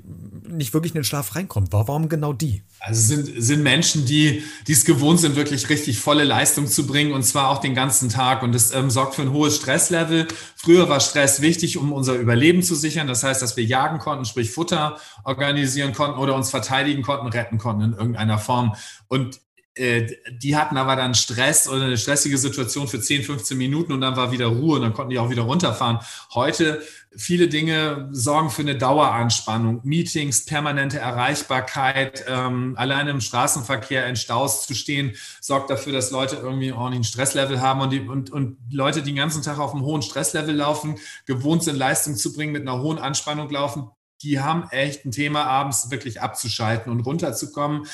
nicht 0.49 0.75
wirklich 0.75 0.93
in 0.93 1.01
den 1.01 1.05
Schlaf 1.05 1.35
reinkommt. 1.35 1.73
Warum 1.73 2.09
genau 2.09 2.33
die? 2.33 2.63
Also 2.79 3.15
sind, 3.15 3.43
sind 3.43 3.63
Menschen, 3.63 4.05
die, 4.05 4.45
die 4.67 4.73
es 4.73 4.85
gewohnt 4.85 5.19
sind, 5.21 5.35
wirklich 5.35 5.69
richtig 5.71 5.99
volle 5.99 6.25
Leistung 6.25 6.67
zu 6.67 6.87
bringen 6.87 7.13
und 7.13 7.23
zwar 7.25 7.49
auch 7.49 7.59
den 7.59 7.75
ganzen 7.75 8.11
Tag. 8.11 8.43
Und 8.43 8.55
das 8.55 8.73
ähm, 8.73 8.91
sorgt 8.91 9.15
für 9.15 9.23
ein 9.23 9.33
hohes 9.33 9.57
Stresslevel. 9.57 10.29
Früher 10.57 10.89
war 10.89 11.01
Stress 11.01 11.41
wichtig, 11.41 11.79
um 11.79 11.93
unser 11.93 12.15
Überleben 12.15 12.63
zu 12.63 12.75
sichern. 12.75 13.07
Das 13.07 13.25
heißt, 13.25 13.41
dass 13.41 13.57
wir 13.57 13.65
jagen 13.65 13.99
konnten, 13.99 14.27
sprich 14.27 14.51
Futter 14.51 14.99
organisieren 15.25 15.93
konnten 15.93 16.19
oder 16.19 16.35
uns 16.35 16.51
verteidigen 16.51 17.03
konnten, 17.03 17.27
retten 17.29 17.59
konnten 17.59 17.83
in 17.83 17.93
irgendeiner 17.95 18.39
Form. 18.39 18.75
Und 19.09 19.41
die 19.79 20.57
hatten 20.57 20.79
aber 20.79 20.97
dann 20.97 21.15
Stress 21.15 21.69
oder 21.69 21.85
eine 21.85 21.99
stressige 21.99 22.39
Situation 22.39 22.89
für 22.89 22.99
10, 22.99 23.25
15 23.25 23.59
Minuten 23.59 23.93
und 23.93 24.01
dann 24.01 24.17
war 24.17 24.33
wieder 24.33 24.47
Ruhe 24.47 24.77
und 24.77 24.83
dann 24.83 24.95
konnten 24.95 25.11
die 25.11 25.19
auch 25.19 25.29
wieder 25.29 25.43
runterfahren. 25.43 25.99
Heute 26.35 26.83
viele 27.15 27.49
Dinge 27.49 28.09
sorgen 28.11 28.49
für 28.49 28.63
eine 28.63 28.77
Daueranspannung, 28.77 29.81
Meetings, 29.85 30.47
permanente 30.47 30.99
Erreichbarkeit, 30.99 32.25
ähm, 32.27 32.75
alleine 32.79 33.11
im 33.11 33.21
Straßenverkehr 33.21 34.07
in 34.07 34.17
Staus 34.17 34.67
zu 34.67 34.75
stehen, 34.75 35.15
sorgt 35.41 35.69
dafür, 35.69 35.93
dass 35.93 36.11
Leute 36.11 36.37
irgendwie 36.37 36.73
auch 36.73 36.91
ein 36.91 37.05
Stresslevel 37.05 37.61
haben 37.61 37.83
und, 37.83 37.91
die, 37.91 38.01
und, 38.01 38.31
und 38.31 38.57
Leute, 38.71 39.03
die 39.03 39.11
den 39.11 39.17
ganzen 39.17 39.43
Tag 39.43 39.59
auf 39.59 39.75
einem 39.75 39.85
hohen 39.85 40.03
Stresslevel 40.03 40.55
laufen, 40.55 40.97
gewohnt 41.27 41.65
sind, 41.65 41.77
Leistung 41.77 42.17
zu 42.17 42.33
bringen, 42.33 42.53
mit 42.53 42.63
einer 42.63 42.81
hohen 42.81 42.99
Anspannung 42.99 43.51
laufen, 43.51 43.91
die 44.23 44.41
haben 44.41 44.69
echt 44.71 45.05
ein 45.05 45.11
Thema, 45.11 45.45
abends 45.45 45.91
wirklich 45.91 46.23
abzuschalten 46.23 46.91
und 46.91 47.01
runterzukommen. 47.01 47.87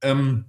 Ähm, 0.00 0.46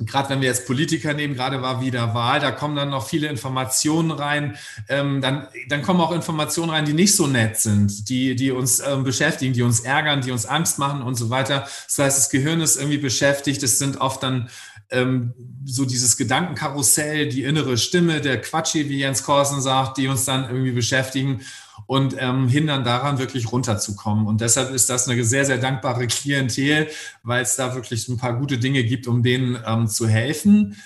gerade 0.00 0.28
wenn 0.28 0.40
wir 0.40 0.48
jetzt 0.48 0.66
Politiker 0.66 1.14
nehmen, 1.14 1.34
gerade 1.34 1.62
war 1.62 1.80
wieder 1.80 2.14
Wahl, 2.14 2.40
da 2.40 2.50
kommen 2.50 2.76
dann 2.76 2.90
noch 2.90 3.06
viele 3.08 3.28
Informationen 3.28 4.10
rein. 4.10 4.56
Ähm, 4.88 5.20
dann, 5.20 5.48
dann 5.68 5.82
kommen 5.82 6.00
auch 6.00 6.12
Informationen 6.12 6.70
rein, 6.70 6.84
die 6.84 6.92
nicht 6.92 7.14
so 7.14 7.26
nett 7.26 7.58
sind, 7.58 8.08
die, 8.08 8.36
die 8.36 8.50
uns 8.50 8.80
ähm, 8.80 9.04
beschäftigen, 9.04 9.54
die 9.54 9.62
uns 9.62 9.80
ärgern, 9.80 10.20
die 10.20 10.32
uns 10.32 10.44
Angst 10.44 10.78
machen 10.78 11.02
und 11.02 11.14
so 11.14 11.30
weiter. 11.30 11.60
Das 11.86 11.98
heißt, 11.98 12.18
das 12.18 12.30
Gehirn 12.30 12.60
ist 12.60 12.76
irgendwie 12.76 12.98
beschäftigt. 12.98 13.62
Es 13.62 13.78
sind 13.78 14.00
oft 14.00 14.22
dann 14.22 14.50
ähm, 14.90 15.34
so 15.64 15.84
dieses 15.84 16.16
Gedankenkarussell, 16.16 17.28
die 17.28 17.42
innere 17.42 17.78
Stimme, 17.78 18.20
der 18.20 18.40
Quatschi, 18.40 18.88
wie 18.88 18.98
Jens 18.98 19.22
Korsen 19.22 19.60
sagt, 19.60 19.98
die 19.98 20.08
uns 20.08 20.24
dann 20.24 20.44
irgendwie 20.44 20.72
beschäftigen 20.72 21.40
und 21.86 22.16
ähm, 22.18 22.48
hindern 22.48 22.84
daran, 22.84 23.18
wirklich 23.18 23.50
runterzukommen. 23.52 24.26
Und 24.26 24.40
deshalb 24.40 24.72
ist 24.72 24.90
das 24.90 25.08
eine 25.08 25.24
sehr, 25.24 25.44
sehr 25.44 25.58
dankbare 25.58 26.06
Klientel, 26.06 26.88
weil 27.22 27.42
es 27.42 27.56
da 27.56 27.74
wirklich 27.74 28.08
ein 28.08 28.16
paar 28.16 28.38
gute 28.38 28.58
Dinge 28.58 28.84
gibt, 28.84 29.06
um 29.06 29.22
denen 29.22 29.58
ähm, 29.66 29.86
zu 29.86 30.08
helfen. 30.08 30.76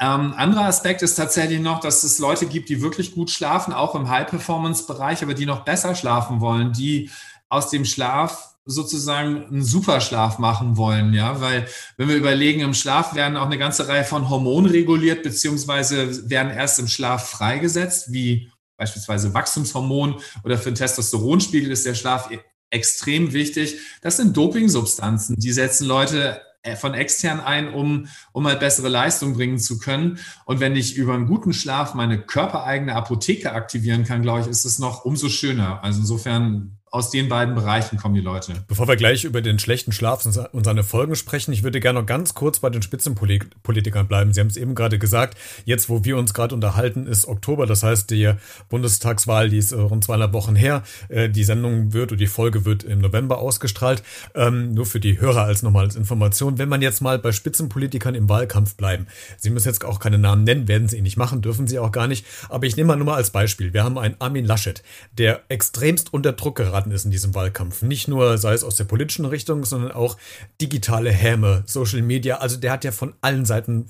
Ähm, 0.00 0.34
anderer 0.36 0.66
Aspekt 0.66 1.02
ist 1.02 1.14
tatsächlich 1.14 1.60
noch, 1.60 1.80
dass 1.80 2.02
es 2.02 2.18
Leute 2.18 2.46
gibt, 2.46 2.68
die 2.68 2.82
wirklich 2.82 3.14
gut 3.14 3.30
schlafen, 3.30 3.72
auch 3.72 3.94
im 3.94 4.08
High-Performance-Bereich, 4.08 5.22
aber 5.22 5.34
die 5.34 5.46
noch 5.46 5.64
besser 5.64 5.94
schlafen 5.94 6.40
wollen, 6.40 6.72
die 6.72 7.10
aus 7.48 7.70
dem 7.70 7.84
Schlaf 7.84 8.54
sozusagen 8.66 9.46
einen 9.46 9.62
Superschlaf 9.62 10.38
machen 10.38 10.76
wollen, 10.76 11.12
ja, 11.12 11.40
weil 11.40 11.66
wenn 11.96 12.08
wir 12.08 12.16
überlegen, 12.16 12.60
im 12.60 12.72
Schlaf 12.72 13.14
werden 13.14 13.36
auch 13.36 13.46
eine 13.46 13.58
ganze 13.58 13.88
Reihe 13.88 14.04
von 14.04 14.30
Hormonen 14.30 14.70
reguliert, 14.70 15.22
beziehungsweise 15.22 16.30
werden 16.30 16.50
erst 16.50 16.78
im 16.78 16.88
Schlaf 16.88 17.28
freigesetzt, 17.28 18.12
wie 18.12 18.50
beispielsweise 18.76 19.32
Wachstumshormon 19.34 20.20
oder 20.44 20.58
für 20.58 20.70
den 20.70 20.76
Testosteronspiegel 20.76 21.70
ist 21.70 21.86
der 21.86 21.94
Schlaf 21.94 22.30
e- 22.30 22.40
extrem 22.70 23.32
wichtig. 23.32 23.78
Das 24.02 24.16
sind 24.16 24.36
Dopingsubstanzen, 24.36 25.36
die 25.36 25.52
setzen 25.52 25.86
Leute 25.86 26.40
äh, 26.62 26.76
von 26.76 26.94
extern 26.94 27.40
ein, 27.40 27.72
um, 27.72 28.08
um 28.32 28.46
halt 28.46 28.60
bessere 28.60 28.88
Leistung 28.88 29.34
bringen 29.34 29.58
zu 29.58 29.78
können. 29.78 30.18
Und 30.46 30.60
wenn 30.60 30.74
ich 30.74 30.96
über 30.96 31.14
einen 31.14 31.26
guten 31.26 31.52
Schlaf 31.52 31.94
meine 31.94 32.20
körpereigene 32.20 32.94
Apotheke 32.94 33.52
aktivieren 33.52 34.04
kann, 34.04 34.22
glaube 34.22 34.40
ich, 34.40 34.46
ist 34.46 34.64
es 34.64 34.78
noch 34.78 35.04
umso 35.04 35.28
schöner. 35.28 35.84
Also 35.84 36.00
insofern 36.00 36.78
aus 36.94 37.10
den 37.10 37.28
beiden 37.28 37.56
Bereichen 37.56 37.98
kommen 37.98 38.14
die 38.14 38.20
Leute. 38.20 38.52
Bevor 38.68 38.86
wir 38.86 38.94
gleich 38.94 39.24
über 39.24 39.42
den 39.42 39.58
schlechten 39.58 39.90
Schlaf 39.90 40.24
und 40.52 40.64
seine 40.64 40.84
Folgen 40.84 41.16
sprechen, 41.16 41.52
ich 41.52 41.64
würde 41.64 41.80
gerne 41.80 41.98
noch 41.98 42.06
ganz 42.06 42.34
kurz 42.34 42.60
bei 42.60 42.70
den 42.70 42.82
Spitzenpolitikern 42.82 44.06
bleiben. 44.06 44.32
Sie 44.32 44.38
haben 44.38 44.46
es 44.46 44.56
eben 44.56 44.76
gerade 44.76 45.00
gesagt, 45.00 45.36
jetzt 45.64 45.88
wo 45.88 46.04
wir 46.04 46.16
uns 46.16 46.34
gerade 46.34 46.54
unterhalten, 46.54 47.08
ist 47.08 47.26
Oktober, 47.26 47.66
das 47.66 47.82
heißt 47.82 48.10
die 48.10 48.34
Bundestagswahl, 48.68 49.50
die 49.50 49.58
ist 49.58 49.72
äh, 49.72 49.80
rund 49.80 50.04
zweieinhalb 50.04 50.32
Wochen 50.34 50.54
her. 50.54 50.84
Äh, 51.08 51.28
die 51.30 51.42
Sendung 51.42 51.92
wird 51.92 52.12
oder 52.12 52.18
die 52.18 52.28
Folge 52.28 52.64
wird 52.64 52.84
im 52.84 53.00
November 53.00 53.38
ausgestrahlt. 53.38 54.04
Ähm, 54.36 54.72
nur 54.72 54.86
für 54.86 55.00
die 55.00 55.20
Hörer 55.20 55.42
als 55.42 55.64
nochmal 55.64 55.86
als 55.86 55.96
Information. 55.96 56.58
Wenn 56.58 56.68
man 56.68 56.80
jetzt 56.80 57.00
mal 57.00 57.18
bei 57.18 57.32
Spitzenpolitikern 57.32 58.14
im 58.14 58.28
Wahlkampf 58.28 58.76
bleiben, 58.76 59.08
Sie 59.36 59.50
müssen 59.50 59.66
jetzt 59.66 59.84
auch 59.84 59.98
keine 59.98 60.18
Namen 60.18 60.44
nennen, 60.44 60.68
werden 60.68 60.86
Sie 60.86 60.98
ihn 60.98 61.02
nicht 61.02 61.16
machen, 61.16 61.42
dürfen 61.42 61.66
Sie 61.66 61.80
auch 61.80 61.90
gar 61.90 62.06
nicht. 62.06 62.24
Aber 62.50 62.66
ich 62.66 62.76
nehme 62.76 62.86
mal 62.86 62.96
nur 62.96 63.06
mal 63.06 63.16
als 63.16 63.30
Beispiel. 63.30 63.74
Wir 63.74 63.82
haben 63.82 63.98
einen 63.98 64.14
Armin 64.20 64.44
Laschet, 64.44 64.84
der 65.18 65.42
extremst 65.48 66.12
unter 66.12 66.34
Druck 66.34 66.54
geraten 66.54 66.83
geraten 66.84 66.90
ist 66.92 67.04
in 67.04 67.10
diesem 67.10 67.34
Wahlkampf. 67.34 67.82
Nicht 67.82 68.08
nur, 68.08 68.38
sei 68.38 68.54
es 68.54 68.64
aus 68.64 68.76
der 68.76 68.84
politischen 68.84 69.24
Richtung, 69.24 69.64
sondern 69.64 69.92
auch 69.92 70.16
digitale 70.60 71.10
Häme, 71.10 71.64
Social 71.66 72.02
Media. 72.02 72.38
Also 72.38 72.56
der 72.56 72.72
hat 72.72 72.84
ja 72.84 72.92
von 72.92 73.14
allen 73.20 73.44
Seiten 73.44 73.88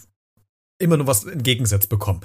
immer 0.78 0.96
nur 0.96 1.06
was 1.06 1.24
entgegensetzt 1.24 1.88
bekommen. 1.88 2.20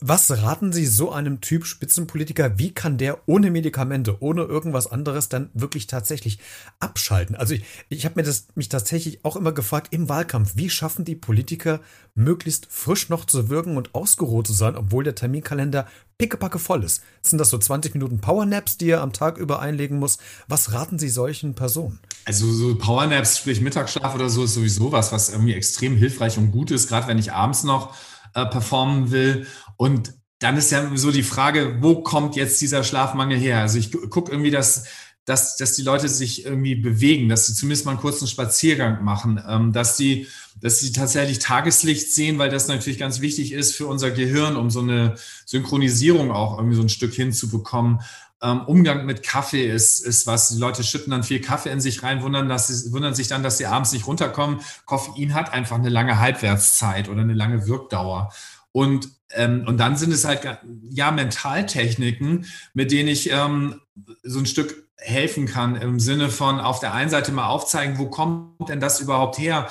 Was 0.00 0.28
raten 0.30 0.72
Sie 0.72 0.84
so 0.84 1.12
einem 1.12 1.40
Typ 1.40 1.64
Spitzenpolitiker? 1.64 2.58
Wie 2.58 2.74
kann 2.74 2.98
der 2.98 3.28
ohne 3.28 3.50
Medikamente, 3.52 4.20
ohne 4.20 4.42
irgendwas 4.42 4.88
anderes 4.88 5.28
dann 5.28 5.50
wirklich 5.54 5.86
tatsächlich 5.86 6.38
abschalten? 6.80 7.36
Also 7.36 7.54
ich, 7.54 7.64
ich 7.88 8.04
habe 8.04 8.16
mir 8.16 8.24
das 8.24 8.48
mich 8.56 8.68
tatsächlich 8.68 9.24
auch 9.24 9.36
immer 9.36 9.52
gefragt 9.52 9.88
im 9.92 10.08
Wahlkampf, 10.08 10.54
wie 10.56 10.70
schaffen 10.70 11.04
die 11.04 11.14
Politiker 11.14 11.80
möglichst 12.14 12.66
frisch 12.70 13.08
noch 13.08 13.24
zu 13.24 13.48
wirken 13.48 13.76
und 13.76 13.94
ausgeruht 13.94 14.46
zu 14.46 14.52
sein, 14.52 14.76
obwohl 14.76 15.04
der 15.04 15.14
Terminkalender 15.14 15.86
pickepacke 16.18 16.58
voll 16.58 16.84
ist? 16.84 17.02
Sind 17.22 17.38
das 17.38 17.50
so 17.50 17.58
20 17.58 17.94
Minuten 17.94 18.20
Powernaps, 18.20 18.78
die 18.78 18.90
er 18.90 19.02
am 19.02 19.12
Tag 19.12 19.36
über 19.36 19.60
einlegen 19.60 19.98
muss? 19.98 20.18
Was 20.48 20.72
raten 20.72 20.98
Sie 20.98 21.08
solchen 21.08 21.54
Personen? 21.54 21.98
Also 22.24 22.50
so 22.52 22.76
Powernaps, 22.76 23.38
sprich 23.38 23.60
Mittagsschlaf 23.60 24.14
oder 24.14 24.28
so, 24.28 24.44
ist 24.44 24.54
sowieso 24.54 24.92
was, 24.92 25.12
was 25.12 25.30
irgendwie 25.30 25.54
extrem 25.54 25.96
hilfreich 25.96 26.38
und 26.38 26.52
gut 26.52 26.70
ist, 26.70 26.88
gerade 26.88 27.08
wenn 27.08 27.18
ich 27.18 27.32
abends 27.32 27.64
noch 27.64 27.94
äh, 28.34 28.46
performen 28.46 29.10
will. 29.10 29.46
Und 29.76 30.14
dann 30.38 30.56
ist 30.56 30.70
ja 30.70 30.90
so 30.94 31.10
die 31.10 31.22
Frage, 31.22 31.78
wo 31.80 32.02
kommt 32.02 32.36
jetzt 32.36 32.60
dieser 32.60 32.84
Schlafmangel 32.84 33.38
her? 33.38 33.60
Also 33.60 33.78
ich 33.78 33.90
gucke 34.10 34.30
irgendwie, 34.30 34.50
dass, 34.50 34.84
dass, 35.24 35.56
dass 35.56 35.74
die 35.74 35.82
Leute 35.82 36.08
sich 36.08 36.44
irgendwie 36.44 36.74
bewegen, 36.74 37.28
dass 37.28 37.46
sie 37.46 37.54
zumindest 37.54 37.86
mal 37.86 37.92
einen 37.92 38.00
kurzen 38.00 38.26
Spaziergang 38.26 39.02
machen, 39.04 39.42
ähm, 39.48 39.72
dass 39.72 39.96
sie 39.96 40.26
dass 40.60 40.78
sie 40.78 40.92
tatsächlich 40.92 41.40
Tageslicht 41.40 42.12
sehen, 42.12 42.38
weil 42.38 42.48
das 42.48 42.68
natürlich 42.68 42.98
ganz 42.98 43.20
wichtig 43.20 43.52
ist 43.52 43.74
für 43.74 43.86
unser 43.86 44.10
Gehirn, 44.10 44.56
um 44.56 44.70
so 44.70 44.80
eine 44.80 45.16
Synchronisierung 45.46 46.30
auch 46.30 46.58
irgendwie 46.58 46.76
so 46.76 46.82
ein 46.82 46.88
Stück 46.88 47.12
hinzubekommen. 47.12 48.00
Ähm, 48.42 48.62
Umgang 48.62 49.04
mit 49.06 49.22
Kaffee 49.22 49.66
ist, 49.66 50.00
ist 50.00 50.26
was. 50.26 50.48
Die 50.50 50.58
Leute 50.58 50.84
schütten 50.84 51.10
dann 51.10 51.22
viel 51.22 51.40
Kaffee 51.40 51.70
in 51.70 51.80
sich 51.80 52.02
rein, 52.02 52.22
wundern, 52.22 52.48
dass 52.48 52.68
sie, 52.68 52.92
wundern 52.92 53.14
sich 53.14 53.28
dann, 53.28 53.42
dass 53.42 53.58
sie 53.58 53.66
abends 53.66 53.92
nicht 53.92 54.06
runterkommen. 54.06 54.60
Koffein 54.86 55.34
hat 55.34 55.52
einfach 55.52 55.76
eine 55.76 55.88
lange 55.88 56.18
Halbwertszeit 56.18 57.08
oder 57.08 57.22
eine 57.22 57.34
lange 57.34 57.66
Wirkdauer. 57.66 58.32
Und, 58.72 59.08
ähm, 59.30 59.64
und 59.66 59.78
dann 59.78 59.96
sind 59.96 60.12
es 60.12 60.24
halt 60.24 60.40
ja 60.90 61.10
Mentaltechniken, 61.10 62.46
mit 62.74 62.90
denen 62.90 63.08
ich 63.08 63.30
ähm, 63.30 63.80
so 64.22 64.38
ein 64.38 64.46
Stück 64.46 64.88
helfen 64.96 65.46
kann 65.46 65.76
im 65.76 66.00
Sinne 66.00 66.30
von 66.30 66.60
auf 66.60 66.80
der 66.80 66.94
einen 66.94 67.10
Seite 67.10 67.32
mal 67.32 67.46
aufzeigen, 67.46 67.98
wo 67.98 68.06
kommt 68.06 68.68
denn 68.68 68.80
das 68.80 69.00
überhaupt 69.00 69.38
her? 69.38 69.68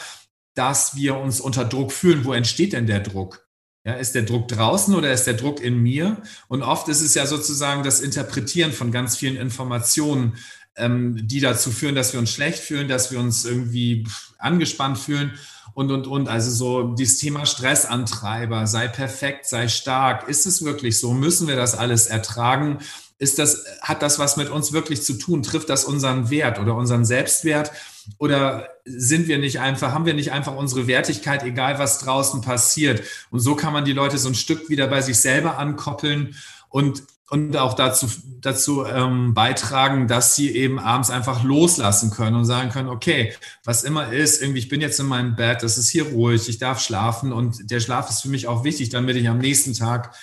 dass 0.56 0.96
wir 0.96 1.18
uns 1.18 1.42
unter 1.42 1.66
Druck 1.66 1.92
fühlen. 1.92 2.26
Wo 2.26 2.34
entsteht 2.34 2.74
denn 2.74 2.88
der 2.88 3.00
Druck? 3.00 3.48
Ja, 3.86 3.94
ist 3.94 4.16
der 4.16 4.22
Druck 4.22 4.48
draußen 4.48 4.96
oder 4.96 5.12
ist 5.12 5.26
der 5.26 5.34
Druck 5.34 5.60
in 5.60 5.78
mir? 5.82 6.22
Und 6.48 6.64
oft 6.64 6.88
ist 6.88 7.02
es 7.02 7.16
ja 7.16 7.26
sozusagen 7.26 7.84
das 7.84 8.00
Interpretieren 8.00 8.72
von 8.72 8.92
ganz 8.92 9.18
vielen 9.18 9.36
Informationen, 9.36 10.38
ähm, 10.78 11.28
die 11.28 11.42
dazu 11.42 11.70
führen, 11.70 11.96
dass 11.96 12.14
wir 12.14 12.20
uns 12.20 12.32
schlecht 12.32 12.60
fühlen, 12.60 12.88
dass 12.88 13.12
wir 13.12 13.20
uns 13.20 13.44
irgendwie 13.44 14.08
angespannt 14.38 14.98
fühlen 14.98 15.34
und, 15.74 15.92
und, 15.92 16.08
und. 16.08 16.30
Also 16.30 16.52
so 16.52 16.94
dieses 16.94 17.18
Thema 17.18 17.46
Stressantreiber, 17.46 18.68
sei 18.68 18.88
perfekt, 18.88 19.48
sei 19.48 19.68
stark. 19.68 20.30
Ist 20.30 20.46
es 20.46 20.64
wirklich 20.64 20.98
so? 20.98 21.14
Müssen 21.14 21.48
wir 21.48 21.58
das 21.58 21.76
alles 21.76 22.08
ertragen? 22.08 22.80
Ist 23.24 23.40
das, 23.40 23.64
hat 23.82 24.02
das 24.02 24.20
was 24.20 24.36
mit 24.36 24.50
uns 24.50 24.74
wirklich 24.74 25.02
zu 25.02 25.14
tun? 25.14 25.44
Trifft 25.44 25.70
das 25.70 25.86
unseren 25.86 26.30
Wert 26.30 26.60
oder 26.60 26.76
unseren 26.76 27.06
Selbstwert? 27.06 27.72
Oder 28.18 28.68
sind 28.84 29.30
wir 29.30 29.38
nicht 29.38 29.62
einfach, 29.62 29.94
haben 29.94 30.06
wir 30.06 30.14
nicht 30.14 30.34
einfach 30.34 30.54
unsere 30.54 30.88
Wertigkeit, 30.88 31.42
egal 31.44 31.80
was 31.80 32.00
draußen 32.00 32.42
passiert? 32.42 33.02
Und 33.32 33.40
so 33.40 33.56
kann 33.56 33.72
man 33.72 33.86
die 33.86 33.94
Leute 33.94 34.18
so 34.18 34.28
ein 34.28 34.36
Stück 34.36 34.70
wieder 34.70 34.88
bei 34.88 35.02
sich 35.02 35.22
selber 35.22 35.58
ankoppeln 35.58 36.36
und, 36.68 37.04
und 37.30 37.56
auch 37.56 37.76
dazu, 37.76 38.08
dazu 38.42 38.86
ähm, 38.86 39.34
beitragen, 39.34 40.10
dass 40.10 40.36
sie 40.36 40.54
eben 40.54 40.78
abends 40.78 41.10
einfach 41.10 41.46
loslassen 41.46 42.12
können 42.12 42.36
und 42.36 42.44
sagen 42.44 42.72
können, 42.72 42.90
okay, 42.90 43.34
was 43.64 43.86
immer 43.86 44.12
ist, 44.12 44.42
irgendwie, 44.42 44.60
ich 44.60 44.68
bin 44.68 44.82
jetzt 44.82 45.00
in 45.00 45.06
meinem 45.06 45.38
Bett, 45.38 45.64
das 45.64 45.78
ist 45.78 45.88
hier 45.88 46.08
ruhig, 46.08 46.50
ich 46.50 46.58
darf 46.58 46.82
schlafen 46.82 47.32
und 47.32 47.72
der 47.72 47.80
Schlaf 47.80 48.10
ist 48.10 48.22
für 48.22 48.30
mich 48.30 48.50
auch 48.50 48.66
wichtig, 48.66 48.90
damit 48.90 49.16
ich 49.16 49.30
am 49.30 49.38
nächsten 49.38 49.74
Tag 49.74 50.14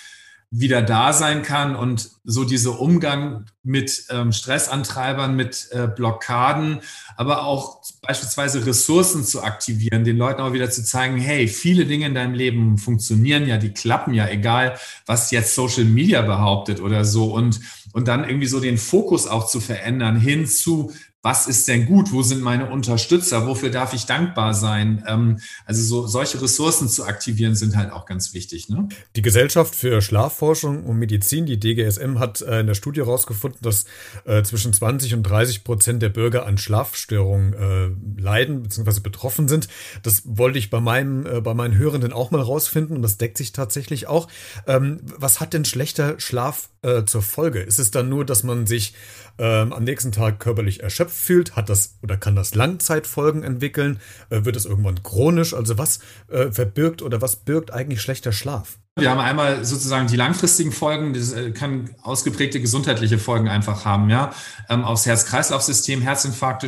wieder 0.53 0.81
da 0.81 1.13
sein 1.13 1.43
kann 1.43 1.77
und 1.77 2.09
so 2.25 2.43
dieser 2.43 2.79
Umgang 2.81 3.45
mit 3.63 4.05
ähm, 4.09 4.33
Stressantreibern, 4.33 5.33
mit 5.33 5.69
äh, 5.71 5.87
Blockaden, 5.87 6.81
aber 7.15 7.45
auch 7.45 7.81
beispielsweise 8.01 8.65
Ressourcen 8.65 9.23
zu 9.23 9.43
aktivieren, 9.43 10.03
den 10.03 10.17
Leuten 10.17 10.41
auch 10.41 10.51
wieder 10.51 10.69
zu 10.69 10.83
zeigen, 10.83 11.17
hey, 11.17 11.47
viele 11.47 11.85
Dinge 11.85 12.05
in 12.05 12.15
deinem 12.15 12.33
Leben 12.33 12.77
funktionieren 12.77 13.47
ja, 13.47 13.57
die 13.57 13.73
klappen 13.73 14.13
ja, 14.13 14.27
egal 14.27 14.77
was 15.05 15.31
jetzt 15.31 15.55
Social 15.55 15.85
Media 15.85 16.21
behauptet 16.21 16.81
oder 16.81 17.05
so. 17.05 17.33
Und 17.33 17.61
und 17.93 18.07
dann 18.07 18.23
irgendwie 18.23 18.47
so 18.47 18.59
den 18.59 18.77
Fokus 18.77 19.27
auch 19.27 19.47
zu 19.47 19.59
verändern 19.59 20.19
hin 20.19 20.45
zu 20.45 20.91
was 21.23 21.47
ist 21.47 21.67
denn 21.67 21.85
gut, 21.85 22.11
wo 22.11 22.23
sind 22.23 22.41
meine 22.41 22.69
Unterstützer, 22.71 23.45
wofür 23.45 23.69
darf 23.69 23.93
ich 23.93 24.05
dankbar 24.07 24.55
sein. 24.55 25.03
Ähm, 25.07 25.39
also 25.65 25.83
so, 25.83 26.07
solche 26.07 26.41
Ressourcen 26.41 26.89
zu 26.89 27.05
aktivieren 27.05 27.53
sind 27.53 27.75
halt 27.75 27.91
auch 27.91 28.07
ganz 28.07 28.33
wichtig. 28.33 28.69
Ne? 28.69 28.89
Die 29.15 29.21
Gesellschaft 29.21 29.75
für 29.75 30.01
Schlafforschung 30.01 30.83
und 30.83 30.97
Medizin, 30.97 31.45
die 31.45 31.59
DGSM, 31.59 32.17
hat 32.17 32.41
äh, 32.41 32.61
in 32.61 32.67
der 32.67 32.73
Studie 32.73 33.01
herausgefunden, 33.01 33.59
dass 33.61 33.85
äh, 34.25 34.41
zwischen 34.41 34.73
20 34.73 35.13
und 35.13 35.23
30 35.23 35.63
Prozent 35.63 36.01
der 36.01 36.09
Bürger 36.09 36.47
an 36.47 36.57
Schlafstörungen 36.57 37.53
äh, 37.53 38.19
leiden 38.19 38.63
bzw. 38.63 39.01
betroffen 39.01 39.47
sind. 39.47 39.67
Das 40.01 40.23
wollte 40.25 40.57
ich 40.57 40.71
bei, 40.71 40.79
meinem, 40.79 41.43
bei 41.43 41.53
meinen 41.53 41.77
Hörenden 41.77 42.13
auch 42.13 42.31
mal 42.31 42.41
rausfinden 42.41 42.95
und 42.95 43.03
das 43.03 43.17
deckt 43.17 43.37
sich 43.37 43.51
tatsächlich 43.51 44.07
auch. 44.07 44.27
Ähm, 44.65 45.01
was 45.17 45.39
hat 45.39 45.53
denn 45.53 45.65
schlechter 45.65 46.19
Schlaf 46.19 46.70
äh, 46.81 47.05
zur 47.05 47.21
Folge? 47.21 47.59
Ist 47.59 47.79
es 47.79 47.91
dann 47.91 48.09
nur, 48.09 48.25
dass 48.25 48.43
man 48.43 48.65
sich 48.67 48.93
ähm, 49.37 49.73
am 49.73 49.83
nächsten 49.83 50.11
Tag 50.11 50.39
körperlich 50.39 50.83
erschöpft 50.83 51.15
fühlt? 51.15 51.55
Hat 51.55 51.69
das 51.69 51.97
oder 52.01 52.17
kann 52.17 52.35
das 52.35 52.55
Langzeitfolgen 52.55 53.43
entwickeln? 53.43 53.99
Äh, 54.29 54.45
wird 54.45 54.55
es 54.55 54.65
irgendwann 54.65 55.03
chronisch? 55.03 55.53
Also 55.53 55.77
was 55.77 55.99
äh, 56.29 56.51
verbirgt 56.51 57.01
oder 57.01 57.21
was 57.21 57.37
birgt 57.37 57.71
eigentlich 57.71 58.01
schlechter 58.01 58.31
Schlaf? 58.31 58.77
Wir 58.97 59.09
haben 59.09 59.21
einmal 59.21 59.63
sozusagen 59.63 60.07
die 60.07 60.17
langfristigen 60.17 60.73
Folgen, 60.73 61.13
das 61.13 61.31
äh, 61.31 61.51
kann 61.51 61.91
ausgeprägte 62.03 62.59
gesundheitliche 62.59 63.17
Folgen 63.17 63.47
einfach 63.47 63.85
haben, 63.85 64.09
ja. 64.09 64.33
Ähm, 64.69 64.83
aufs 64.83 65.05
Herz-Kreislauf-System, 65.05 66.01
Herzinfarkte 66.01 66.67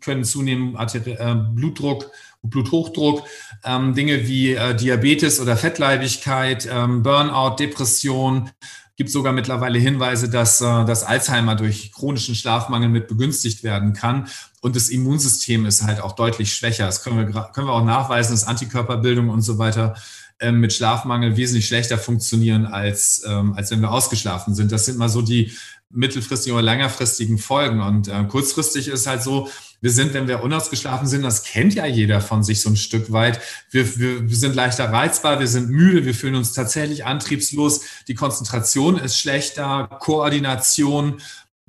können 0.00 0.22
zunehmen, 0.22 0.76
Arteri 0.76 1.14
äh, 1.14 1.34
Blutdruck, 1.34 2.12
Bluthochdruck, 2.42 3.24
ähm, 3.64 3.94
Dinge 3.94 4.28
wie 4.28 4.54
äh, 4.54 4.76
Diabetes 4.76 5.40
oder 5.40 5.56
Fettleibigkeit, 5.56 6.68
ähm, 6.70 7.02
Burnout, 7.02 7.56
Depression, 7.56 8.50
gibt 9.00 9.10
sogar 9.10 9.32
mittlerweile 9.32 9.78
Hinweise, 9.78 10.28
dass, 10.28 10.60
äh, 10.60 10.84
dass 10.84 11.04
Alzheimer 11.04 11.54
durch 11.54 11.90
chronischen 11.90 12.34
Schlafmangel 12.34 12.90
mit 12.90 13.08
begünstigt 13.08 13.62
werden 13.62 13.94
kann. 13.94 14.28
Und 14.60 14.76
das 14.76 14.90
Immunsystem 14.90 15.64
ist 15.64 15.84
halt 15.84 16.02
auch 16.02 16.12
deutlich 16.12 16.52
schwächer. 16.52 16.84
Das 16.84 17.02
können 17.02 17.16
wir, 17.16 17.44
können 17.54 17.66
wir 17.66 17.72
auch 17.72 17.82
nachweisen, 17.82 18.32
dass 18.32 18.44
Antikörperbildung 18.44 19.30
und 19.30 19.40
so 19.40 19.56
weiter 19.56 19.94
ähm, 20.38 20.60
mit 20.60 20.74
Schlafmangel 20.74 21.38
wesentlich 21.38 21.66
schlechter 21.66 21.96
funktionieren, 21.96 22.66
als, 22.66 23.22
ähm, 23.26 23.54
als 23.54 23.70
wenn 23.70 23.80
wir 23.80 23.90
ausgeschlafen 23.90 24.54
sind. 24.54 24.70
Das 24.70 24.84
sind 24.84 24.98
mal 24.98 25.08
so 25.08 25.22
die 25.22 25.50
mittelfristigen 25.90 26.56
oder 26.56 26.64
längerfristigen 26.64 27.38
Folgen. 27.38 27.80
Und 27.80 28.08
äh, 28.08 28.24
kurzfristig 28.24 28.88
ist 28.88 29.06
halt 29.06 29.22
so, 29.22 29.48
wir 29.80 29.90
sind, 29.90 30.14
wenn 30.14 30.28
wir 30.28 30.42
unausgeschlafen 30.42 31.08
sind, 31.08 31.22
das 31.22 31.42
kennt 31.42 31.74
ja 31.74 31.86
jeder 31.86 32.20
von 32.20 32.44
sich 32.44 32.60
so 32.60 32.68
ein 32.68 32.76
Stück 32.76 33.12
weit. 33.12 33.40
Wir, 33.70 33.98
wir, 33.98 34.28
wir 34.28 34.36
sind 34.36 34.54
leichter 34.54 34.92
reizbar, 34.92 35.40
wir 35.40 35.48
sind 35.48 35.70
müde, 35.70 36.04
wir 36.04 36.14
fühlen 36.14 36.34
uns 36.34 36.52
tatsächlich 36.52 37.04
antriebslos, 37.06 37.80
die 38.06 38.14
Konzentration 38.14 38.98
ist 38.98 39.18
schlechter, 39.18 39.88
Koordination, 40.00 41.20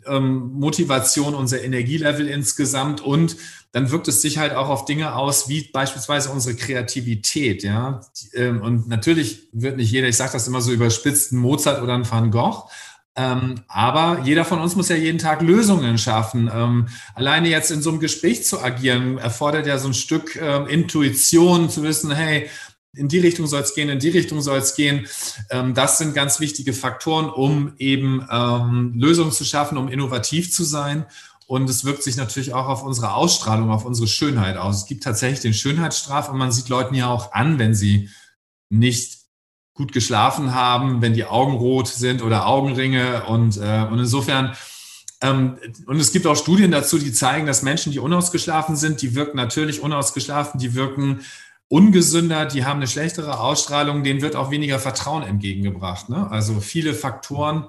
ähm, 0.05 0.51
Motivation, 0.53 1.35
unser 1.35 1.61
Energielevel 1.63 2.27
insgesamt 2.27 3.01
und 3.01 3.37
dann 3.71 3.89
wirkt 3.89 4.09
es 4.09 4.21
sich 4.21 4.37
halt 4.37 4.53
auch 4.53 4.67
auf 4.67 4.83
Dinge 4.83 5.15
aus, 5.15 5.47
wie 5.47 5.69
beispielsweise 5.71 6.29
unsere 6.29 6.55
Kreativität, 6.55 7.63
ja. 7.63 8.01
Ähm, 8.33 8.61
und 8.61 8.89
natürlich 8.89 9.47
wird 9.53 9.77
nicht 9.77 9.91
jeder, 9.91 10.09
ich 10.09 10.17
sage 10.17 10.33
das 10.33 10.47
immer 10.47 10.59
so 10.59 10.73
überspitzt, 10.73 11.31
ein 11.31 11.37
Mozart 11.37 11.81
oder 11.81 11.93
ein 11.93 12.09
Van 12.09 12.31
Gogh, 12.31 12.69
ähm, 13.15 13.55
aber 13.67 14.21
jeder 14.23 14.45
von 14.45 14.59
uns 14.61 14.75
muss 14.75 14.89
ja 14.89 14.95
jeden 14.95 15.17
Tag 15.17 15.41
Lösungen 15.41 15.97
schaffen. 15.97 16.49
Ähm, 16.53 16.87
alleine 17.13 17.49
jetzt 17.49 17.71
in 17.71 17.81
so 17.81 17.89
einem 17.89 17.99
Gespräch 17.99 18.45
zu 18.45 18.61
agieren, 18.61 19.17
erfordert 19.17 19.67
ja 19.67 19.77
so 19.77 19.89
ein 19.89 19.93
Stück 19.93 20.37
ähm, 20.37 20.67
Intuition, 20.67 21.69
zu 21.69 21.83
wissen, 21.83 22.11
hey, 22.11 22.49
in 22.93 23.07
die 23.07 23.19
Richtung 23.19 23.47
soll 23.47 23.61
es 23.61 23.73
gehen, 23.73 23.89
in 23.89 23.99
die 23.99 24.09
Richtung 24.09 24.41
soll 24.41 24.59
es 24.59 24.75
gehen. 24.75 25.07
Ähm, 25.49 25.73
das 25.73 25.97
sind 25.97 26.13
ganz 26.13 26.39
wichtige 26.39 26.73
Faktoren, 26.73 27.29
um 27.29 27.73
eben 27.77 28.25
ähm, 28.31 28.93
Lösungen 28.97 29.31
zu 29.31 29.43
schaffen, 29.43 29.77
um 29.77 29.89
innovativ 29.89 30.53
zu 30.53 30.63
sein. 30.63 31.05
Und 31.47 31.69
es 31.69 31.83
wirkt 31.83 32.03
sich 32.03 32.15
natürlich 32.15 32.53
auch 32.53 32.67
auf 32.67 32.81
unsere 32.81 33.13
Ausstrahlung, 33.13 33.71
auf 33.71 33.83
unsere 33.83 34.07
Schönheit 34.07 34.55
aus. 34.55 34.77
Es 34.77 34.85
gibt 34.85 35.03
tatsächlich 35.03 35.41
den 35.41 35.53
Schönheitsstraf 35.53 36.29
und 36.29 36.37
man 36.37 36.53
sieht 36.53 36.69
Leuten 36.69 36.95
ja 36.95 37.09
auch 37.09 37.33
an, 37.33 37.59
wenn 37.59 37.75
sie 37.75 38.09
nicht 38.69 39.20
gut 39.81 39.93
geschlafen 39.93 40.53
haben, 40.53 41.01
wenn 41.01 41.15
die 41.15 41.25
Augen 41.25 41.53
rot 41.53 41.87
sind 41.87 42.21
oder 42.21 42.45
Augenringe. 42.45 43.23
Und, 43.25 43.57
äh, 43.57 43.87
und 43.89 43.97
insofern, 43.97 44.55
ähm, 45.21 45.57
und 45.87 45.99
es 45.99 46.11
gibt 46.11 46.27
auch 46.27 46.35
Studien 46.35 46.69
dazu, 46.69 46.99
die 46.99 47.11
zeigen, 47.11 47.47
dass 47.47 47.63
Menschen, 47.63 47.91
die 47.91 47.97
unausgeschlafen 47.97 48.75
sind, 48.75 49.01
die 49.01 49.15
wirken 49.15 49.37
natürlich 49.37 49.81
unausgeschlafen, 49.81 50.59
die 50.59 50.75
wirken 50.75 51.21
ungesünder, 51.67 52.45
die 52.45 52.63
haben 52.63 52.77
eine 52.77 52.87
schlechtere 52.87 53.39
Ausstrahlung, 53.39 54.03
denen 54.03 54.21
wird 54.21 54.35
auch 54.35 54.51
weniger 54.51 54.77
Vertrauen 54.77 55.23
entgegengebracht. 55.23 56.09
Ne? 56.09 56.29
Also 56.29 56.59
viele 56.59 56.93
Faktoren, 56.93 57.65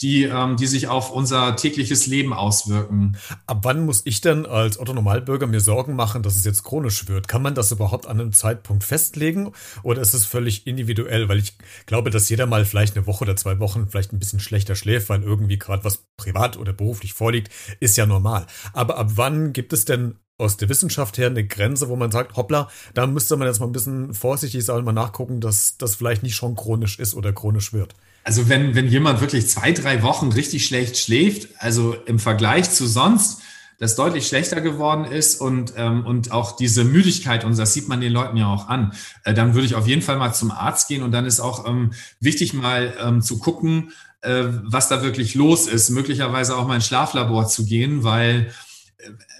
die, 0.00 0.24
ähm, 0.24 0.56
die 0.56 0.66
sich 0.66 0.88
auf 0.88 1.10
unser 1.10 1.56
tägliches 1.56 2.06
Leben 2.06 2.32
auswirken. 2.32 3.16
Ab 3.46 3.60
wann 3.62 3.84
muss 3.84 4.02
ich 4.04 4.20
denn 4.20 4.46
als 4.46 4.78
Otto 4.78 4.92
Normalbürger 4.92 5.46
mir 5.46 5.60
Sorgen 5.60 5.96
machen, 5.96 6.22
dass 6.22 6.36
es 6.36 6.44
jetzt 6.44 6.62
chronisch 6.62 7.08
wird? 7.08 7.26
Kann 7.26 7.42
man 7.42 7.54
das 7.54 7.72
überhaupt 7.72 8.06
an 8.06 8.20
einem 8.20 8.32
Zeitpunkt 8.32 8.84
festlegen 8.84 9.52
oder 9.82 10.00
ist 10.00 10.14
es 10.14 10.24
völlig 10.24 10.66
individuell? 10.66 11.28
Weil 11.28 11.38
ich 11.38 11.54
glaube, 11.86 12.10
dass 12.10 12.28
jeder 12.28 12.46
mal 12.46 12.64
vielleicht 12.64 12.96
eine 12.96 13.06
Woche 13.06 13.24
oder 13.24 13.36
zwei 13.36 13.58
Wochen 13.58 13.88
vielleicht 13.88 14.12
ein 14.12 14.20
bisschen 14.20 14.40
schlechter 14.40 14.76
schläft, 14.76 15.08
weil 15.08 15.22
irgendwie 15.22 15.58
gerade 15.58 15.84
was 15.84 16.04
privat 16.16 16.56
oder 16.56 16.72
beruflich 16.72 17.12
vorliegt, 17.12 17.52
ist 17.80 17.96
ja 17.96 18.06
normal. 18.06 18.46
Aber 18.72 18.98
ab 18.98 19.12
wann 19.16 19.52
gibt 19.52 19.72
es 19.72 19.84
denn 19.84 20.16
aus 20.38 20.56
der 20.56 20.68
Wissenschaft 20.68 21.18
her 21.18 21.26
eine 21.26 21.44
Grenze, 21.44 21.88
wo 21.88 21.96
man 21.96 22.12
sagt, 22.12 22.36
hoppla, 22.36 22.70
da 22.94 23.06
müsste 23.08 23.36
man 23.36 23.48
jetzt 23.48 23.58
mal 23.58 23.66
ein 23.66 23.72
bisschen 23.72 24.14
vorsichtig 24.14 24.64
sein 24.64 24.78
und 24.78 24.84
mal 24.84 24.92
nachgucken, 24.92 25.40
dass 25.40 25.76
das 25.78 25.96
vielleicht 25.96 26.22
nicht 26.22 26.36
schon 26.36 26.54
chronisch 26.54 27.00
ist 27.00 27.14
oder 27.14 27.32
chronisch 27.32 27.72
wird. 27.72 27.94
Also 28.24 28.48
wenn, 28.48 28.74
wenn 28.74 28.88
jemand 28.88 29.20
wirklich 29.20 29.48
zwei, 29.48 29.72
drei 29.72 30.02
Wochen 30.02 30.32
richtig 30.32 30.66
schlecht 30.66 30.98
schläft, 30.98 31.48
also 31.58 31.94
im 32.06 32.18
Vergleich 32.18 32.70
zu 32.70 32.86
sonst, 32.86 33.40
das 33.78 33.94
deutlich 33.94 34.26
schlechter 34.26 34.60
geworden 34.60 35.04
ist 35.04 35.40
und, 35.40 35.74
ähm, 35.76 36.04
und 36.04 36.32
auch 36.32 36.56
diese 36.56 36.84
Müdigkeit, 36.84 37.44
und 37.44 37.56
das 37.56 37.74
sieht 37.74 37.88
man 37.88 38.00
den 38.00 38.12
Leuten 38.12 38.36
ja 38.36 38.52
auch 38.52 38.68
an, 38.68 38.92
äh, 39.24 39.32
dann 39.32 39.54
würde 39.54 39.66
ich 39.66 39.76
auf 39.76 39.86
jeden 39.86 40.02
Fall 40.02 40.18
mal 40.18 40.34
zum 40.34 40.50
Arzt 40.50 40.88
gehen 40.88 41.02
und 41.02 41.12
dann 41.12 41.26
ist 41.26 41.40
auch 41.40 41.66
ähm, 41.66 41.92
wichtig 42.20 42.54
mal 42.54 42.92
ähm, 43.00 43.22
zu 43.22 43.38
gucken, 43.38 43.92
äh, 44.22 44.44
was 44.64 44.88
da 44.88 45.02
wirklich 45.02 45.36
los 45.36 45.68
ist, 45.68 45.90
möglicherweise 45.90 46.56
auch 46.56 46.66
mal 46.66 46.74
ins 46.74 46.86
Schlaflabor 46.86 47.46
zu 47.46 47.64
gehen, 47.64 48.02
weil 48.02 48.52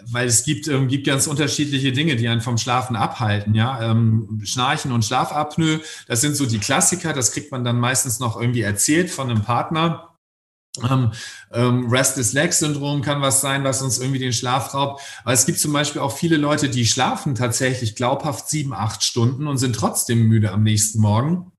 weil 0.04 0.28
es 0.28 0.44
gibt, 0.44 0.68
ähm, 0.68 0.88
gibt 0.88 1.06
ganz 1.06 1.26
unterschiedliche 1.26 1.92
Dinge, 1.92 2.16
die 2.16 2.28
einen 2.28 2.40
vom 2.40 2.58
Schlafen 2.58 2.96
abhalten. 2.96 3.54
Ja, 3.54 3.90
ähm, 3.90 4.40
Schnarchen 4.44 4.92
und 4.92 5.04
Schlafapnoe, 5.04 5.80
das 6.06 6.20
sind 6.20 6.36
so 6.36 6.46
die 6.46 6.58
Klassiker. 6.58 7.12
Das 7.12 7.32
kriegt 7.32 7.50
man 7.50 7.64
dann 7.64 7.80
meistens 7.80 8.20
noch 8.20 8.40
irgendwie 8.40 8.62
erzählt 8.62 9.10
von 9.10 9.30
einem 9.30 9.42
Partner. 9.42 10.16
Ähm, 10.88 11.10
ähm, 11.52 11.88
Restless 11.90 12.32
Leg 12.34 12.52
Syndrom 12.52 13.02
kann 13.02 13.20
was 13.20 13.40
sein, 13.40 13.64
was 13.64 13.82
uns 13.82 13.98
irgendwie 13.98 14.20
den 14.20 14.32
Schlaf 14.32 14.74
raubt. 14.74 15.02
Aber 15.24 15.32
es 15.32 15.44
gibt 15.44 15.58
zum 15.58 15.72
Beispiel 15.72 16.00
auch 16.00 16.16
viele 16.16 16.36
Leute, 16.36 16.68
die 16.68 16.86
schlafen 16.86 17.34
tatsächlich 17.34 17.96
glaubhaft 17.96 18.48
sieben, 18.48 18.72
acht 18.72 19.02
Stunden 19.02 19.48
und 19.48 19.58
sind 19.58 19.74
trotzdem 19.74 20.28
müde 20.28 20.52
am 20.52 20.62
nächsten 20.62 21.00
Morgen. 21.00 21.50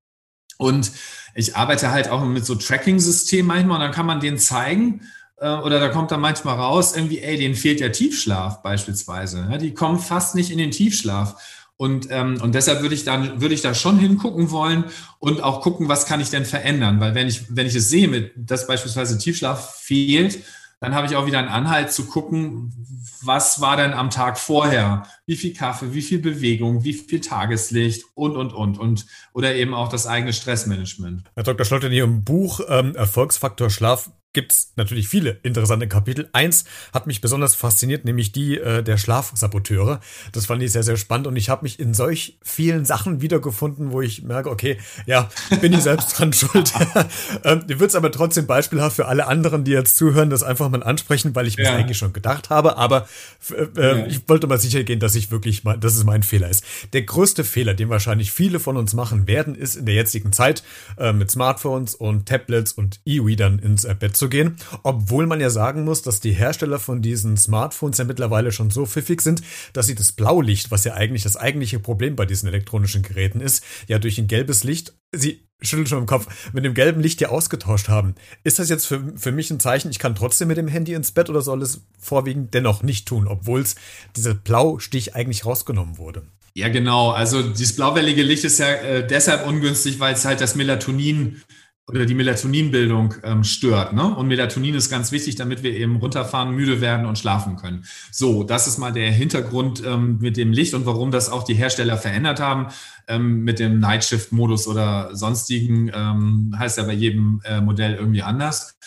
Und 0.58 0.92
ich 1.36 1.56
arbeite 1.56 1.92
halt 1.92 2.10
auch 2.10 2.24
mit 2.24 2.46
so 2.46 2.56
Tracking-Systemen 2.56 3.48
manchmal 3.48 3.78
und 3.78 3.82
dann 3.82 3.92
kann 3.92 4.06
man 4.06 4.20
denen 4.20 4.38
zeigen, 4.38 5.02
oder 5.42 5.80
da 5.80 5.90
kommt 5.90 6.12
dann 6.12 6.22
manchmal 6.22 6.56
raus, 6.56 6.96
irgendwie, 6.96 7.20
ey, 7.20 7.38
denen 7.38 7.56
fehlt 7.56 7.80
der 7.80 7.92
Tiefschlaf 7.92 8.62
beispielsweise. 8.62 9.48
Ja, 9.50 9.58
die 9.58 9.74
kommen 9.74 10.00
fast 10.00 10.36
nicht 10.36 10.52
in 10.52 10.58
den 10.58 10.72
Tiefschlaf. 10.72 11.36
Und, 11.78 12.08
ähm, 12.12 12.42
und 12.42 12.56
deshalb 12.56 12.82
würde 12.82 12.94
ich 12.94 13.06
dann 13.06 13.40
würde 13.40 13.56
ich 13.56 13.62
da 13.62 13.74
schon 13.74 13.98
hingucken 13.98 14.52
wollen 14.52 14.84
und 15.20 15.42
auch 15.42 15.62
gucken, 15.62 15.88
was 15.88 16.06
kann 16.06 16.20
ich 16.20 16.30
denn 16.30 16.44
verändern. 16.44 17.00
Weil 17.00 17.16
wenn 17.16 17.30
ich, 17.30 17.56
wenn 17.56 17.68
ich 17.68 17.76
es 17.76 17.90
sehe, 17.90 18.10
mit, 18.10 18.34
dass 18.36 18.68
beispielsweise 18.68 19.18
Tiefschlaf 19.18 19.76
fehlt, 19.76 20.40
dann 20.82 20.94
habe 20.94 21.08
ich 21.08 21.16
auch 21.16 21.26
wieder 21.26 21.40
einen 21.40 21.48
Anhalt 21.48 21.92
zu 21.92 22.06
gucken, 22.06 22.74
was 23.22 23.62
war 23.62 23.78
denn 23.78 23.94
am 23.94 24.10
Tag 24.10 24.38
vorher? 24.38 25.04
Wie 25.26 25.36
viel 25.36 25.54
Kaffee, 25.54 25.94
wie 25.94 26.02
viel 26.02 26.20
Bewegung, 26.20 26.84
wie 26.84 26.94
viel 26.94 27.22
Tageslicht 27.22 28.04
und, 28.14 28.36
und, 28.36 28.54
und. 28.54 28.78
und 28.78 29.06
oder 29.34 29.56
eben 29.56 29.74
auch 29.74 29.90
das 29.90 30.06
eigene 30.06 30.34
Stressmanagement. 30.34 31.24
Herr 31.36 31.44
Dr. 31.44 31.66
Schlott, 31.66 31.86
in 31.86 31.94
Ihrem 31.94 32.24
Buch 32.24 32.62
ähm, 32.68 32.96
Erfolgsfaktor 32.96 33.70
Schlaf 33.70 34.10
gibt's 34.34 34.74
natürlich 34.76 35.08
viele 35.08 35.40
interessante 35.42 35.88
Kapitel. 35.88 36.30
Eins 36.34 36.66
hat 36.94 37.08
mich 37.08 37.20
besonders 37.20 37.56
fasziniert, 37.56 38.06
nämlich 38.06 38.32
die 38.32 38.58
äh, 38.58 38.84
der 38.84 38.98
Schlafsaboteure. 38.98 40.00
Das 40.34 40.46
fand 40.46 40.62
ich 40.62 40.72
sehr, 40.72 40.84
sehr 40.84 40.98
spannend 40.98 41.26
und 41.26 41.36
ich 41.36 41.50
habe 41.50 41.64
mich 41.64 41.80
in 41.80 41.96
solch 41.96 42.38
vielen 42.44 42.86
Sachen 42.86 43.22
wiedergefunden, 43.22 43.92
wo 43.92 44.02
ich 44.02 44.22
merke, 44.22 44.52
okay, 44.52 44.78
ja, 45.08 45.30
bin 45.62 45.74
ich 45.74 45.82
selbst 45.82 46.10
dran 46.18 46.32
schuld. 46.32 46.72
ähm, 47.44 47.64
ich 47.68 47.76
würde 47.80 47.88
es 47.88 47.96
aber 47.96 48.12
trotzdem 48.12 48.46
beispielhaft 48.46 48.98
für 48.98 49.08
alle 49.08 49.26
anderen, 49.26 49.64
die 49.64 49.72
jetzt 49.72 49.98
zuhören, 49.98 50.30
das 50.30 50.44
einfach 50.44 50.70
mal 50.70 50.84
ansprechen, 50.84 51.34
weil 51.34 51.48
ich 51.48 51.58
mir 51.58 51.64
ja. 51.64 51.76
eigentlich 51.76 51.98
schon 51.98 52.14
gedacht 52.14 52.52
habe, 52.52 52.78
aber 52.78 53.08
äh, 53.50 53.64
äh, 53.64 54.00
ja. 54.00 54.06
ich 54.06 54.30
wollte 54.30 54.46
mal 54.46 54.60
sicher 54.60 54.84
gehen, 54.84 55.00
dass 55.00 55.16
ich 55.16 55.32
wirklich 55.32 55.64
mal, 55.64 55.78
dass 55.78 55.96
es 55.96 56.04
mein 56.04 56.22
Fehler 56.22 56.50
ist. 56.50 56.64
Der 56.94 57.02
größte 57.02 57.44
Fehler, 57.44 57.74
den 57.74 57.90
wahrscheinlich 57.90 58.32
viele 58.32 58.60
von 58.60 58.78
uns 58.78 58.94
machen 58.94 59.26
werden, 59.28 59.56
ist 59.56 59.76
in 59.76 59.88
der 59.88 59.96
jetzigen 59.96 60.32
Zeit 60.34 60.64
äh, 61.00 61.14
mit 61.14 61.32
Smartphones 61.32 61.96
und 61.96 62.28
Tablets 62.28 62.74
und 62.74 63.00
E-Readern 63.06 63.58
ins 63.58 63.86
äh, 63.86 63.96
Bett 63.98 64.19
zu 64.20 64.30
gehen, 64.30 64.58
obwohl 64.84 65.26
man 65.26 65.42
ja 65.42 65.50
sagen 65.50 65.84
muss, 65.84 66.04
dass 66.04 66.20
die 66.20 66.34
Hersteller 66.34 66.78
von 66.78 67.02
diesen 67.02 67.38
Smartphones 67.38 67.98
ja 67.98 68.04
mittlerweile 68.04 68.52
schon 68.52 68.70
so 68.70 68.86
pfiffig 68.86 69.22
sind, 69.22 69.42
dass 69.74 69.88
sie 69.88 69.96
das 69.96 70.12
Blaulicht, 70.12 70.70
was 70.70 70.84
ja 70.84 70.94
eigentlich 70.94 71.24
das 71.24 71.38
eigentliche 71.38 71.80
Problem 71.80 72.16
bei 72.16 72.26
diesen 72.26 72.48
elektronischen 72.48 73.02
Geräten 73.02 73.42
ist, 73.42 73.64
ja 73.88 73.98
durch 73.98 74.20
ein 74.20 74.28
gelbes 74.28 74.64
Licht, 74.64 74.94
sie 75.12 75.48
schüttelt 75.62 75.90
schon 75.90 76.00
im 76.00 76.06
Kopf, 76.06 76.28
mit 76.54 76.64
dem 76.64 76.74
gelben 76.74 77.02
Licht 77.02 77.20
ja 77.22 77.30
ausgetauscht 77.30 77.90
haben. 77.90 78.16
Ist 78.44 78.60
das 78.60 78.70
jetzt 78.70 78.86
für, 78.86 79.14
für 79.18 79.32
mich 79.32 79.50
ein 79.52 79.60
Zeichen, 79.60 79.92
ich 79.92 80.00
kann 80.00 80.16
trotzdem 80.16 80.48
mit 80.48 80.58
dem 80.58 80.68
Handy 80.68 80.94
ins 80.94 81.12
Bett 81.12 81.30
oder 81.30 81.42
soll 81.42 81.62
es 81.62 81.82
vorwiegend 81.98 82.54
dennoch 82.54 82.84
nicht 82.84 83.08
tun, 83.08 83.28
obwohl 83.28 83.62
es 83.62 83.76
dieser 84.16 84.34
Blaustich 84.34 85.16
eigentlich 85.16 85.46
rausgenommen 85.46 85.98
wurde? 85.98 86.24
Ja, 86.54 86.68
genau. 86.70 87.12
Also 87.12 87.42
dieses 87.42 87.76
blauwellige 87.76 88.24
Licht 88.24 88.44
ist 88.44 88.60
ja 88.60 88.68
äh, 88.68 89.08
deshalb 89.08 89.48
ungünstig, 89.48 90.00
weil 90.00 90.14
es 90.14 90.26
halt 90.26 90.42
das 90.42 90.56
Melatonin 90.56 91.42
oder 91.90 92.06
die 92.06 92.14
Melatoninbildung 92.14 93.16
ähm, 93.24 93.44
stört. 93.44 93.94
Ne? 93.94 94.16
Und 94.16 94.28
Melatonin 94.28 94.76
ist 94.76 94.90
ganz 94.90 95.12
wichtig, 95.12 95.36
damit 95.36 95.64
wir 95.64 95.74
eben 95.74 95.98
runterfahren, 95.98 96.54
müde 96.56 96.82
werden 96.82 97.06
und 97.06 97.18
schlafen 97.18 97.56
können. 97.56 97.86
So, 98.12 98.44
das 98.44 98.68
ist 98.68 98.78
mal 98.78 98.94
der 98.94 99.12
Hintergrund 99.12 99.84
ähm, 99.86 100.20
mit 100.20 100.38
dem 100.38 100.54
Licht 100.54 100.74
und 100.74 100.86
warum 100.86 101.12
das 101.12 101.30
auch 101.30 101.44
die 101.44 101.56
Hersteller 101.56 101.98
verändert 101.98 102.40
haben 102.40 102.68
ähm, 103.08 103.44
mit 103.44 103.60
dem 103.60 103.80
Nightshift-Modus 103.80 104.68
oder 104.68 105.16
sonstigen. 105.16 105.92
Ähm, 105.94 106.56
heißt 106.58 106.78
ja 106.78 106.84
bei 106.84 106.94
jedem 106.94 107.42
äh, 107.44 107.60
Modell 107.60 107.96
irgendwie 107.96 108.22
anders. 108.22 108.78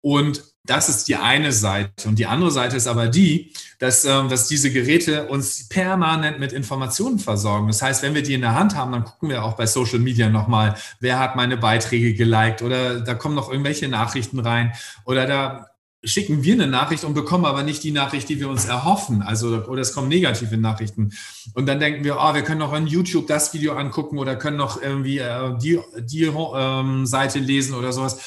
Und 0.00 0.51
das 0.64 0.88
ist 0.88 1.08
die 1.08 1.16
eine 1.16 1.52
Seite. 1.52 2.08
Und 2.08 2.18
die 2.18 2.26
andere 2.26 2.50
Seite 2.52 2.76
ist 2.76 2.86
aber 2.86 3.08
die, 3.08 3.52
dass, 3.78 4.04
äh, 4.04 4.28
dass 4.28 4.46
diese 4.46 4.72
Geräte 4.72 5.26
uns 5.26 5.68
permanent 5.68 6.38
mit 6.38 6.52
Informationen 6.52 7.18
versorgen. 7.18 7.66
Das 7.66 7.82
heißt, 7.82 8.02
wenn 8.02 8.14
wir 8.14 8.22
die 8.22 8.34
in 8.34 8.42
der 8.42 8.54
Hand 8.54 8.76
haben, 8.76 8.92
dann 8.92 9.04
gucken 9.04 9.28
wir 9.28 9.44
auch 9.44 9.54
bei 9.54 9.66
Social 9.66 9.98
Media 9.98 10.28
nochmal, 10.28 10.76
wer 11.00 11.18
hat 11.18 11.34
meine 11.34 11.56
Beiträge 11.56 12.14
geliked 12.14 12.62
oder 12.62 13.00
da 13.00 13.14
kommen 13.14 13.34
noch 13.34 13.50
irgendwelche 13.50 13.88
Nachrichten 13.88 14.38
rein 14.38 14.72
oder 15.04 15.26
da 15.26 15.66
schicken 16.04 16.42
wir 16.42 16.54
eine 16.54 16.66
Nachricht 16.66 17.04
und 17.04 17.14
bekommen 17.14 17.44
aber 17.44 17.62
nicht 17.62 17.82
die 17.84 17.92
Nachricht, 17.92 18.28
die 18.28 18.40
wir 18.40 18.48
uns 18.48 18.64
erhoffen. 18.64 19.22
Also, 19.22 19.64
oder 19.66 19.82
es 19.82 19.92
kommen 19.92 20.08
negative 20.08 20.56
Nachrichten. 20.56 21.12
Und 21.54 21.66
dann 21.66 21.78
denken 21.78 22.02
wir, 22.02 22.16
oh, 22.18 22.34
wir 22.34 22.42
können 22.42 22.58
noch 22.58 22.72
on 22.72 22.88
YouTube 22.88 23.28
das 23.28 23.54
Video 23.54 23.74
angucken 23.74 24.18
oder 24.18 24.34
können 24.34 24.56
noch 24.56 24.82
irgendwie 24.82 25.18
äh, 25.18 25.56
die, 25.58 25.78
die 26.00 26.24
ähm, 26.24 27.06
Seite 27.06 27.38
lesen 27.38 27.74
oder 27.74 27.92
sowas. 27.92 28.18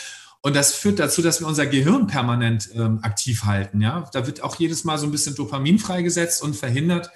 Und 0.46 0.56
das 0.56 0.76
führt 0.76 1.00
dazu, 1.00 1.24
dass 1.24 1.40
wir 1.40 1.48
unser 1.48 1.66
Gehirn 1.66 2.06
permanent 2.06 2.70
ähm, 2.76 3.00
aktiv 3.02 3.46
halten. 3.46 3.82
Ja, 3.82 4.08
da 4.14 4.28
wird 4.28 4.44
auch 4.44 4.58
jedes 4.58 4.84
Mal 4.84 5.00
so 5.00 5.08
ein 5.08 5.12
bisschen 5.12 5.34
Dopamin 5.34 5.80
freigesetzt 5.80 6.44
und 6.44 6.56
verhindert 6.56 7.10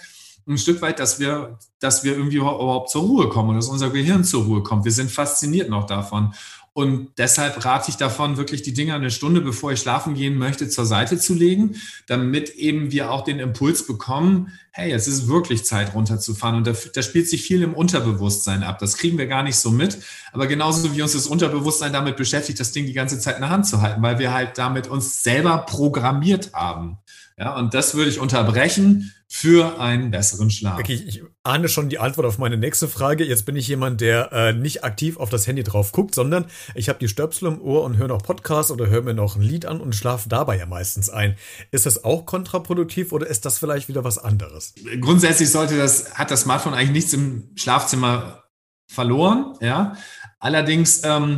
ein 0.47 0.57
Stück 0.57 0.81
weit, 0.81 0.97
dass 0.97 1.19
wir, 1.19 1.59
dass 1.79 2.03
wir 2.03 2.13
irgendwie 2.13 2.37
überhaupt 2.37 2.89
zur 2.89 3.03
Ruhe 3.03 3.29
kommen 3.29 3.49
und 3.49 3.55
dass 3.57 3.67
unser 3.67 3.91
Gehirn 3.91 4.23
zur 4.23 4.45
Ruhe 4.45 4.63
kommt. 4.63 4.83
Wir 4.83 4.91
sind 4.91 5.11
fasziniert 5.11 5.69
noch 5.69 5.85
davon. 5.85 6.33
Und 6.73 7.10
deshalb 7.17 7.65
rate 7.65 7.89
ich 7.89 7.97
davon, 7.97 8.38
wirklich 8.38 8.62
die 8.62 8.73
Dinger 8.73 8.95
eine 8.95 9.12
Stunde, 9.12 9.41
bevor 9.41 9.71
ich 9.71 9.79
schlafen 9.79 10.13
gehen 10.13 10.38
möchte, 10.38 10.69
zur 10.69 10.86
Seite 10.86 11.17
zu 11.17 11.34
legen, 11.34 11.75
damit 12.08 12.51
eben 12.55 12.91
wir 12.91 13.12
auch 13.12 13.23
den 13.23 13.39
Impuls 13.39 13.86
bekommen, 13.86 14.53
hey, 14.71 14.91
es 14.91 15.08
ist 15.08 15.27
wirklich 15.27 15.65
Zeit 15.65 15.93
runterzufahren. 15.93 16.55
Und 16.55 16.67
da, 16.67 16.73
da 16.93 17.01
spielt 17.01 17.27
sich 17.27 17.41
viel 17.41 17.63
im 17.63 17.73
Unterbewusstsein 17.73 18.63
ab. 18.63 18.79
Das 18.79 18.97
kriegen 18.97 19.17
wir 19.17 19.27
gar 19.27 19.43
nicht 19.43 19.58
so 19.58 19.71
mit. 19.71 19.97
Aber 20.32 20.47
genauso 20.47 20.95
wie 20.95 21.01
uns 21.01 21.13
das 21.13 21.27
Unterbewusstsein 21.27 21.91
damit 21.91 22.15
beschäftigt, 22.15 22.60
das 22.60 22.71
Ding 22.71 22.86
die 22.86 22.93
ganze 22.93 23.19
Zeit 23.19 23.36
in 23.36 23.41
der 23.41 23.49
Hand 23.49 23.67
zu 23.67 23.82
halten, 23.82 24.01
weil 24.01 24.19
wir 24.19 24.34
halt 24.34 24.58
damit 24.58 24.88
uns 24.88 25.23
selber 25.23 25.58
programmiert 25.60 26.53
haben. 26.53 26.97
Ja, 27.38 27.55
und 27.55 27.73
das 27.73 27.95
würde 27.95 28.10
ich 28.10 28.19
unterbrechen 28.19 29.13
für 29.31 29.79
einen 29.79 30.09
besseren 30.09 30.49
Schlaf. 30.49 30.79
Okay, 30.79 31.03
ich 31.07 31.21
ahne 31.43 31.69
schon 31.69 31.87
die 31.87 31.99
Antwort 31.99 32.25
auf 32.25 32.39
meine 32.39 32.57
nächste 32.57 32.87
Frage. 32.87 33.23
Jetzt 33.23 33.45
bin 33.45 33.55
ich 33.55 33.67
jemand, 33.67 34.01
der 34.01 34.33
äh, 34.33 34.53
nicht 34.53 34.83
aktiv 34.83 35.17
auf 35.17 35.29
das 35.29 35.45
Handy 35.45 35.61
drauf 35.61 35.91
guckt, 35.91 36.15
sondern 36.15 36.45
ich 36.73 36.89
habe 36.89 36.97
die 36.97 37.07
Stöpsel 37.07 37.47
im 37.47 37.61
Ohr 37.61 37.83
und 37.83 37.97
höre 37.97 38.07
noch 38.07 38.23
Podcasts 38.23 38.71
oder 38.71 38.87
höre 38.87 39.03
mir 39.03 39.13
noch 39.13 39.35
ein 39.35 39.43
Lied 39.43 39.67
an 39.67 39.81
und 39.81 39.93
schlafe 39.93 40.29
dabei 40.29 40.57
ja 40.57 40.65
meistens 40.65 41.11
ein. 41.11 41.37
Ist 41.69 41.85
das 41.85 42.03
auch 42.03 42.25
kontraproduktiv 42.25 43.11
oder 43.11 43.27
ist 43.27 43.45
das 43.45 43.59
vielleicht 43.59 43.87
wieder 43.87 44.03
was 44.03 44.17
anderes? 44.17 44.73
Grundsätzlich 44.99 45.51
sollte 45.51 45.77
das, 45.77 46.15
hat 46.15 46.31
das 46.31 46.41
Smartphone 46.41 46.73
eigentlich 46.73 46.91
nichts 46.91 47.13
im 47.13 47.51
Schlafzimmer 47.55 48.45
verloren. 48.87 49.53
Ja, 49.61 49.95
allerdings 50.39 51.03
ähm, 51.03 51.37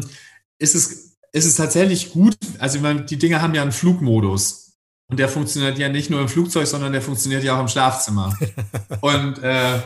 ist 0.58 0.75
es 0.75 1.12
ist 1.34 1.45
es 1.45 1.56
tatsächlich 1.56 2.12
gut. 2.12 2.38
Also 2.60 2.80
die 2.93 3.17
Dinge 3.17 3.41
haben 3.41 3.54
ja 3.54 3.62
einen 3.62 3.71
Flugmodus 3.71 4.70
und 5.12 5.19
der 5.19 5.30
funktioniert 5.30 5.78
ja 5.78 5.89
nicht 5.89 6.10
nur 6.10 6.21
im 6.21 6.30
Flugzeug, 6.30 6.65
sondern 6.65 6.93
der 6.93 7.02
funktioniert 7.02 7.43
ja 7.43 7.56
auch 7.56 7.62
im 7.62 7.67
Schlafzimmer. 7.67 8.34
und 9.02 9.43
äh, 9.43 9.80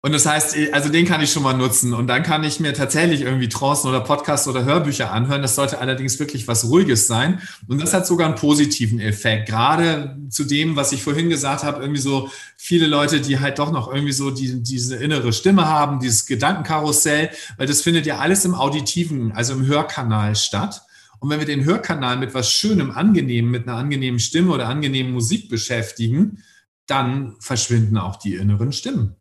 und 0.00 0.12
das 0.12 0.26
heißt, 0.26 0.56
also 0.72 0.90
den 0.90 1.06
kann 1.06 1.20
ich 1.22 1.32
schon 1.32 1.42
mal 1.42 1.54
nutzen. 1.54 1.92
Und 1.92 2.06
dann 2.06 2.22
kann 2.22 2.44
ich 2.44 2.60
mir 2.60 2.72
tatsächlich 2.72 3.22
irgendwie 3.22 3.48
Trancen 3.48 3.88
oder 3.88 3.98
Podcasts 3.98 4.46
oder 4.46 4.64
Hörbücher 4.64 5.10
anhören. 5.10 5.42
Das 5.42 5.56
sollte 5.56 5.80
allerdings 5.80 6.20
wirklich 6.20 6.46
was 6.46 6.68
Ruhiges 6.68 7.08
sein. 7.08 7.42
Und 7.66 7.82
das 7.82 7.94
hat 7.94 8.06
sogar 8.06 8.28
einen 8.28 8.36
positiven 8.36 9.00
Effekt. 9.00 9.48
Gerade 9.48 10.16
zu 10.30 10.44
dem, 10.44 10.76
was 10.76 10.92
ich 10.92 11.02
vorhin 11.02 11.28
gesagt 11.30 11.64
habe, 11.64 11.80
irgendwie 11.80 12.00
so 12.00 12.30
viele 12.56 12.86
Leute, 12.86 13.20
die 13.20 13.40
halt 13.40 13.58
doch 13.58 13.72
noch 13.72 13.92
irgendwie 13.92 14.12
so 14.12 14.30
die, 14.30 14.62
diese 14.62 14.94
innere 14.94 15.32
Stimme 15.32 15.66
haben, 15.66 15.98
dieses 15.98 16.26
Gedankenkarussell, 16.26 17.30
weil 17.56 17.66
das 17.66 17.82
findet 17.82 18.06
ja 18.06 18.18
alles 18.18 18.44
im 18.44 18.54
Auditiven, 18.54 19.32
also 19.32 19.54
im 19.54 19.66
Hörkanal 19.66 20.36
statt. 20.36 20.82
Und 21.20 21.30
wenn 21.30 21.40
wir 21.40 21.46
den 21.46 21.64
Hörkanal 21.64 22.16
mit 22.16 22.34
was 22.34 22.50
Schönem, 22.50 22.90
Angenehmen, 22.90 23.50
mit 23.50 23.66
einer 23.66 23.76
angenehmen 23.76 24.20
Stimme 24.20 24.52
oder 24.52 24.68
angenehmen 24.68 25.12
Musik 25.12 25.48
beschäftigen, 25.48 26.42
dann 26.86 27.36
verschwinden 27.40 27.98
auch 27.98 28.16
die 28.16 28.34
inneren 28.34 28.72
Stimmen. 28.72 29.17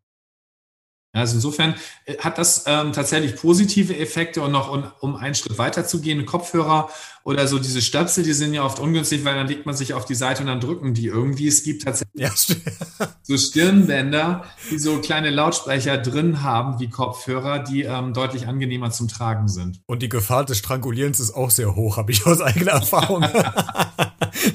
Also 1.18 1.36
insofern 1.36 1.76
äh, 2.06 2.18
hat 2.18 2.38
das 2.38 2.64
ähm, 2.68 2.94
tatsächlich 2.94 3.36
positive 3.36 3.98
Effekte 3.98 4.42
und 4.42 4.52
noch 4.52 4.72
um, 4.72 4.84
um 5.00 5.16
einen 5.16 5.36
Schritt 5.36 5.58
weiter 5.58 5.86
zu 5.86 6.02
gehen, 6.02 6.26
Kopfhörer 6.26 6.90
oder 7.28 7.46
so 7.46 7.60
diese 7.60 7.82
Stöpsel, 7.82 8.24
die 8.24 8.32
sind 8.32 8.54
ja 8.54 8.64
oft 8.64 8.80
ungünstig, 8.80 9.26
weil 9.26 9.36
dann 9.36 9.48
legt 9.48 9.66
man 9.66 9.76
sich 9.76 9.94
auf 9.94 10.06
die 10.06 10.16
Seite 10.16 10.44
und 10.44 10.48
dann 10.48 10.62
drücken 10.62 10.94
die 10.94 11.08
irgendwie. 11.08 11.50
Es 11.50 11.64
gibt 11.64 11.84
tatsächlich 11.84 12.22
ja, 12.22 12.32
so 13.22 13.38
Stirnbänder, 13.38 14.46
die 14.72 14.80
so 14.80 15.00
kleine 15.00 15.30
Lautsprecher 15.30 15.98
drin 15.98 16.42
haben 16.42 16.80
wie 16.80 16.90
Kopfhörer, 16.90 17.60
die 17.60 17.84
ähm, 17.84 18.14
deutlich 18.14 18.48
angenehmer 18.48 18.92
zum 18.92 19.10
Tragen 19.10 19.50
sind. 19.50 19.82
Und 19.88 20.04
die 20.04 20.10
Gefahr 20.10 20.46
des 20.46 20.60
Strangulierens 20.60 21.20
ist 21.20 21.32
auch 21.36 21.52
sehr 21.52 21.76
hoch, 21.76 21.98
habe 21.98 22.14
ich 22.14 22.26
aus 22.26 22.40
eigener 22.40 22.72
Erfahrung. 22.72 23.26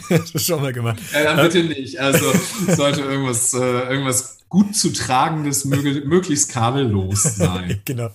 das 0.09 0.33
schon 0.43 0.63
mal 0.63 0.73
gemacht. 0.73 0.99
Ja, 1.13 1.25
dann 1.25 1.37
bitte 1.47 1.65
nicht. 1.65 2.01
Also 2.01 2.25
sollte 2.69 3.03
irgendwas, 3.03 3.53
äh, 3.53 3.59
irgendwas 3.59 4.39
gut 4.53 4.77
zu 4.77 4.93
tragendes, 4.93 5.65
möglichst 5.65 6.51
kabellos 6.51 7.23
sein. 7.23 7.81
genau. 7.87 8.11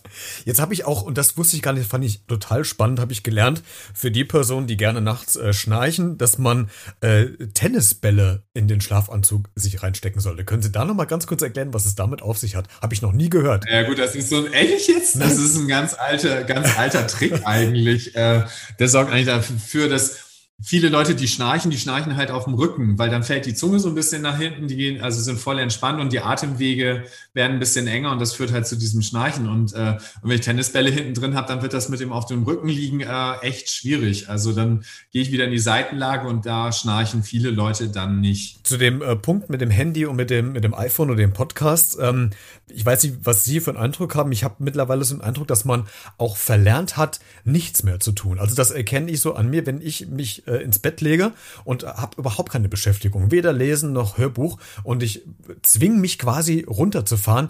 Jetzt 0.46 0.60
habe 0.60 0.72
ich 0.76 0.86
auch, 0.86 1.02
und 1.02 1.18
das 1.18 1.36
wusste 1.36 1.56
ich 1.56 1.64
gar 1.64 1.74
nicht, 1.74 1.90
fand 1.90 2.06
ich 2.06 2.28
total 2.28 2.64
spannend, 2.64 3.00
habe 3.00 3.12
ich 3.12 3.24
gelernt, 3.24 3.64
für 3.92 4.12
die 4.12 4.24
Personen, 4.24 4.68
die 4.68 4.78
gerne 4.78 5.02
nachts 5.02 5.36
äh, 5.36 5.52
schnarchen, 5.52 6.20
dass 6.20 6.38
man 6.38 6.70
äh, 7.02 7.26
Tennisbälle 7.56 8.44
in 8.54 8.68
den 8.68 8.82
Schlafanzug 8.82 9.50
sich 9.56 9.82
reinstecken 9.82 10.22
sollte. 10.22 10.46
Können 10.46 10.62
Sie 10.62 10.72
da 10.72 10.86
nochmal 10.86 11.08
ganz 11.08 11.26
kurz 11.26 11.42
erklären, 11.42 11.74
was 11.74 11.88
es 11.88 11.96
damit 11.96 12.22
auf 12.22 12.38
sich 12.38 12.56
hat? 12.56 12.68
Habe 12.84 12.94
ich 12.94 13.02
noch 13.02 13.14
nie 13.14 13.32
gehört. 13.32 13.66
Ja 13.68 13.82
gut, 13.82 13.98
das 13.98 14.14
ist 14.14 14.30
so 14.30 14.38
ein, 14.46 14.54
ehrlich 14.54 14.88
jetzt? 14.88 15.20
Das 15.20 15.40
ist 15.40 15.58
ein 15.58 15.68
ganz 15.68 15.96
alter, 15.96 16.44
ganz 16.44 16.78
alter 16.78 17.08
Trick 17.08 17.48
eigentlich. 17.48 18.16
Äh, 18.16 18.44
der 18.78 18.88
sorgt 18.88 19.12
eigentlich 19.12 19.26
dafür, 19.26 19.90
dass 19.90 20.27
viele 20.60 20.90
Leute, 20.90 21.14
die 21.14 21.28
schnarchen, 21.28 21.70
die 21.70 21.78
schnarchen 21.78 22.16
halt 22.16 22.32
auf 22.32 22.46
dem 22.46 22.56
Rücken, 22.56 22.98
weil 22.98 23.12
dann 23.12 23.24
fällt 23.24 23.46
die 23.46 23.54
Zunge 23.54 23.80
so 23.80 23.90
ein 23.90 23.96
bisschen 23.96 24.24
nach 24.24 24.38
hinten, 24.38 24.68
die 24.68 24.76
gehen, 24.76 25.02
also 25.02 25.22
sind 25.22 25.40
voll 25.40 25.60
entspannt 25.60 26.02
und 26.02 26.12
die 26.12 26.20
Atemwege 26.20 27.04
werden 27.34 27.54
ein 27.54 27.60
bisschen 27.60 27.86
enger 27.86 28.12
und 28.12 28.20
das 28.20 28.34
führt 28.34 28.52
halt 28.52 28.66
zu 28.66 28.76
diesem 28.76 29.04
Schnarchen. 29.04 29.48
Und, 29.48 29.74
äh, 29.74 29.98
und 30.22 30.30
wenn 30.30 30.32
ich 30.32 30.42
Tennisbälle 30.42 30.90
hinten 30.90 31.14
drin 31.14 31.36
habe, 31.36 31.48
dann 31.48 31.62
wird 31.62 31.74
das 31.74 31.90
mit 31.90 32.00
dem 32.00 32.12
auf 32.12 32.26
dem 32.26 32.44
Rücken 32.44 32.70
liegen 32.70 33.02
äh, 33.02 33.34
echt 33.42 33.70
schwierig. 33.70 34.30
Also 34.30 34.52
dann 34.52 34.84
gehe 35.12 35.22
ich 35.22 35.32
wieder 35.32 35.46
in 35.46 35.52
die 35.52 35.60
Seitenlage 35.60 36.28
und 36.28 36.48
da 36.48 36.72
schnarchen 36.72 37.22
viele 37.22 37.52
Leute 37.52 37.90
dann 37.90 38.20
nicht. 38.20 38.66
Zu 38.66 38.78
dem 38.78 39.04
äh, 39.04 39.16
Punkt 39.16 39.52
mit 39.52 39.62
dem 39.62 39.70
Handy 39.70 40.08
und 40.08 40.16
mit 40.16 40.32
dem, 40.32 40.54
mit 40.54 40.64
dem 40.64 40.74
iPhone 40.74 41.12
oder 41.12 41.20
dem 41.20 41.34
Podcast, 41.34 41.98
ähm, 42.02 42.32
ich 42.68 42.84
weiß 42.84 43.04
nicht, 43.04 43.18
was 43.24 43.46
Sie 43.46 43.60
für 43.60 43.72
einen 43.72 43.80
Eindruck 43.80 44.16
haben. 44.16 44.32
Ich 44.32 44.44
habe 44.44 44.56
mittlerweile 44.60 45.04
so 45.04 45.14
einen 45.14 45.22
Eindruck, 45.22 45.48
dass 45.48 45.66
man 45.66 45.88
auch 46.18 46.36
verlernt 46.36 46.98
hat, 46.98 47.20
nichts 47.44 47.84
mehr 47.84 48.00
zu 48.00 48.12
tun. 48.12 48.40
Also 48.40 48.56
das 48.56 48.72
erkenne 48.72 49.12
ich 49.12 49.22
so 49.22 49.36
an 49.36 49.50
mir, 49.50 49.66
wenn 49.68 49.82
ich 49.82 50.08
mich 50.08 50.47
äh, 50.48 50.58
ins 50.58 50.80
Bett 50.80 51.02
lege 51.02 51.34
und 51.64 51.84
habe 51.84 52.18
überhaupt 52.18 52.52
keine 52.52 52.70
Beschäftigung, 52.70 53.32
weder 53.32 53.54
Lesen 53.54 53.94
noch 53.94 54.18
Hörbuch 54.18 54.60
und 54.84 55.04
ich 55.04 55.24
zwinge 55.62 56.00
mich 56.00 56.18
quasi 56.18 56.66
runterzufahren, 56.68 57.50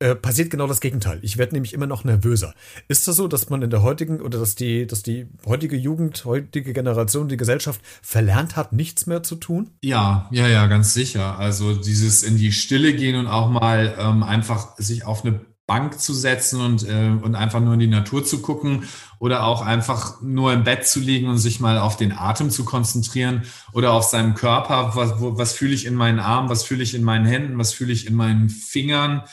äh, 0.00 0.14
passiert 0.14 0.50
genau 0.50 0.68
das 0.68 0.80
Gegenteil. 0.80 1.18
Ich 1.22 1.38
werde 1.38 1.54
nämlich 1.54 1.72
immer 1.72 1.88
noch 1.88 2.04
nervöser. 2.04 2.54
Ist 2.86 3.08
das 3.08 3.16
so, 3.16 3.26
dass 3.26 3.50
man 3.50 3.62
in 3.62 3.70
der 3.70 3.82
heutigen 3.82 4.20
oder 4.20 4.38
dass 4.38 4.54
die, 4.54 4.86
dass 4.86 5.02
die 5.02 5.26
heutige 5.44 5.76
Jugend, 5.76 6.24
heutige 6.24 6.72
Generation, 6.72 7.28
die 7.28 7.36
Gesellschaft 7.36 7.80
verlernt 8.00 8.54
hat, 8.54 8.72
nichts 8.72 9.06
mehr 9.06 9.24
zu 9.24 9.34
tun? 9.34 9.70
Ja, 9.82 10.28
ja, 10.30 10.46
ja, 10.46 10.68
ganz 10.68 10.94
sicher. 10.94 11.36
Also 11.38 11.74
dieses 11.74 12.22
in 12.22 12.36
die 12.36 12.52
Stille 12.52 12.94
gehen 12.94 13.16
und 13.16 13.26
auch 13.26 13.50
mal 13.50 13.96
ähm, 13.98 14.22
einfach 14.22 14.78
sich 14.78 15.04
auf 15.04 15.24
eine 15.24 15.40
Bank 15.68 16.00
zu 16.00 16.14
setzen 16.14 16.62
und, 16.62 16.88
äh, 16.88 17.10
und 17.22 17.34
einfach 17.34 17.60
nur 17.60 17.74
in 17.74 17.80
die 17.80 17.86
Natur 17.86 18.24
zu 18.24 18.40
gucken 18.40 18.88
oder 19.18 19.44
auch 19.44 19.60
einfach 19.60 20.22
nur 20.22 20.54
im 20.54 20.64
Bett 20.64 20.86
zu 20.86 20.98
liegen 20.98 21.28
und 21.28 21.36
sich 21.36 21.60
mal 21.60 21.78
auf 21.78 21.96
den 21.96 22.10
Atem 22.10 22.48
zu 22.48 22.64
konzentrieren 22.64 23.42
oder 23.74 23.92
auf 23.92 24.04
seinem 24.04 24.34
Körper. 24.34 24.92
Was, 24.94 25.12
was 25.18 25.52
fühle 25.52 25.74
ich 25.74 25.84
in 25.84 25.94
meinen 25.94 26.20
Armen, 26.20 26.48
was 26.48 26.64
fühle 26.64 26.82
ich 26.82 26.94
in 26.94 27.04
meinen 27.04 27.26
Händen, 27.26 27.58
was 27.58 27.74
fühle 27.74 27.92
ich 27.92 28.06
in 28.06 28.14
meinen 28.14 28.48
Fingern 28.48 29.24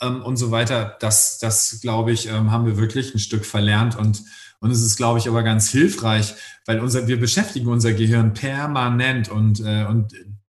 ähm, 0.00 0.22
und 0.22 0.38
so 0.38 0.50
weiter. 0.50 0.96
Das, 0.98 1.38
das 1.38 1.78
glaube 1.82 2.10
ich, 2.10 2.26
ähm, 2.26 2.50
haben 2.50 2.64
wir 2.64 2.78
wirklich 2.78 3.14
ein 3.14 3.18
Stück 3.18 3.44
verlernt 3.44 3.96
und 3.96 4.24
und 4.60 4.70
es 4.70 4.80
ist, 4.80 4.96
glaube 4.96 5.18
ich, 5.18 5.28
aber 5.28 5.42
ganz 5.42 5.68
hilfreich, 5.68 6.34
weil 6.64 6.80
unser, 6.80 7.06
wir 7.06 7.20
beschäftigen 7.20 7.68
unser 7.68 7.92
Gehirn 7.92 8.32
permanent 8.32 9.28
und, 9.28 9.60
äh, 9.60 9.84
und 9.84 10.14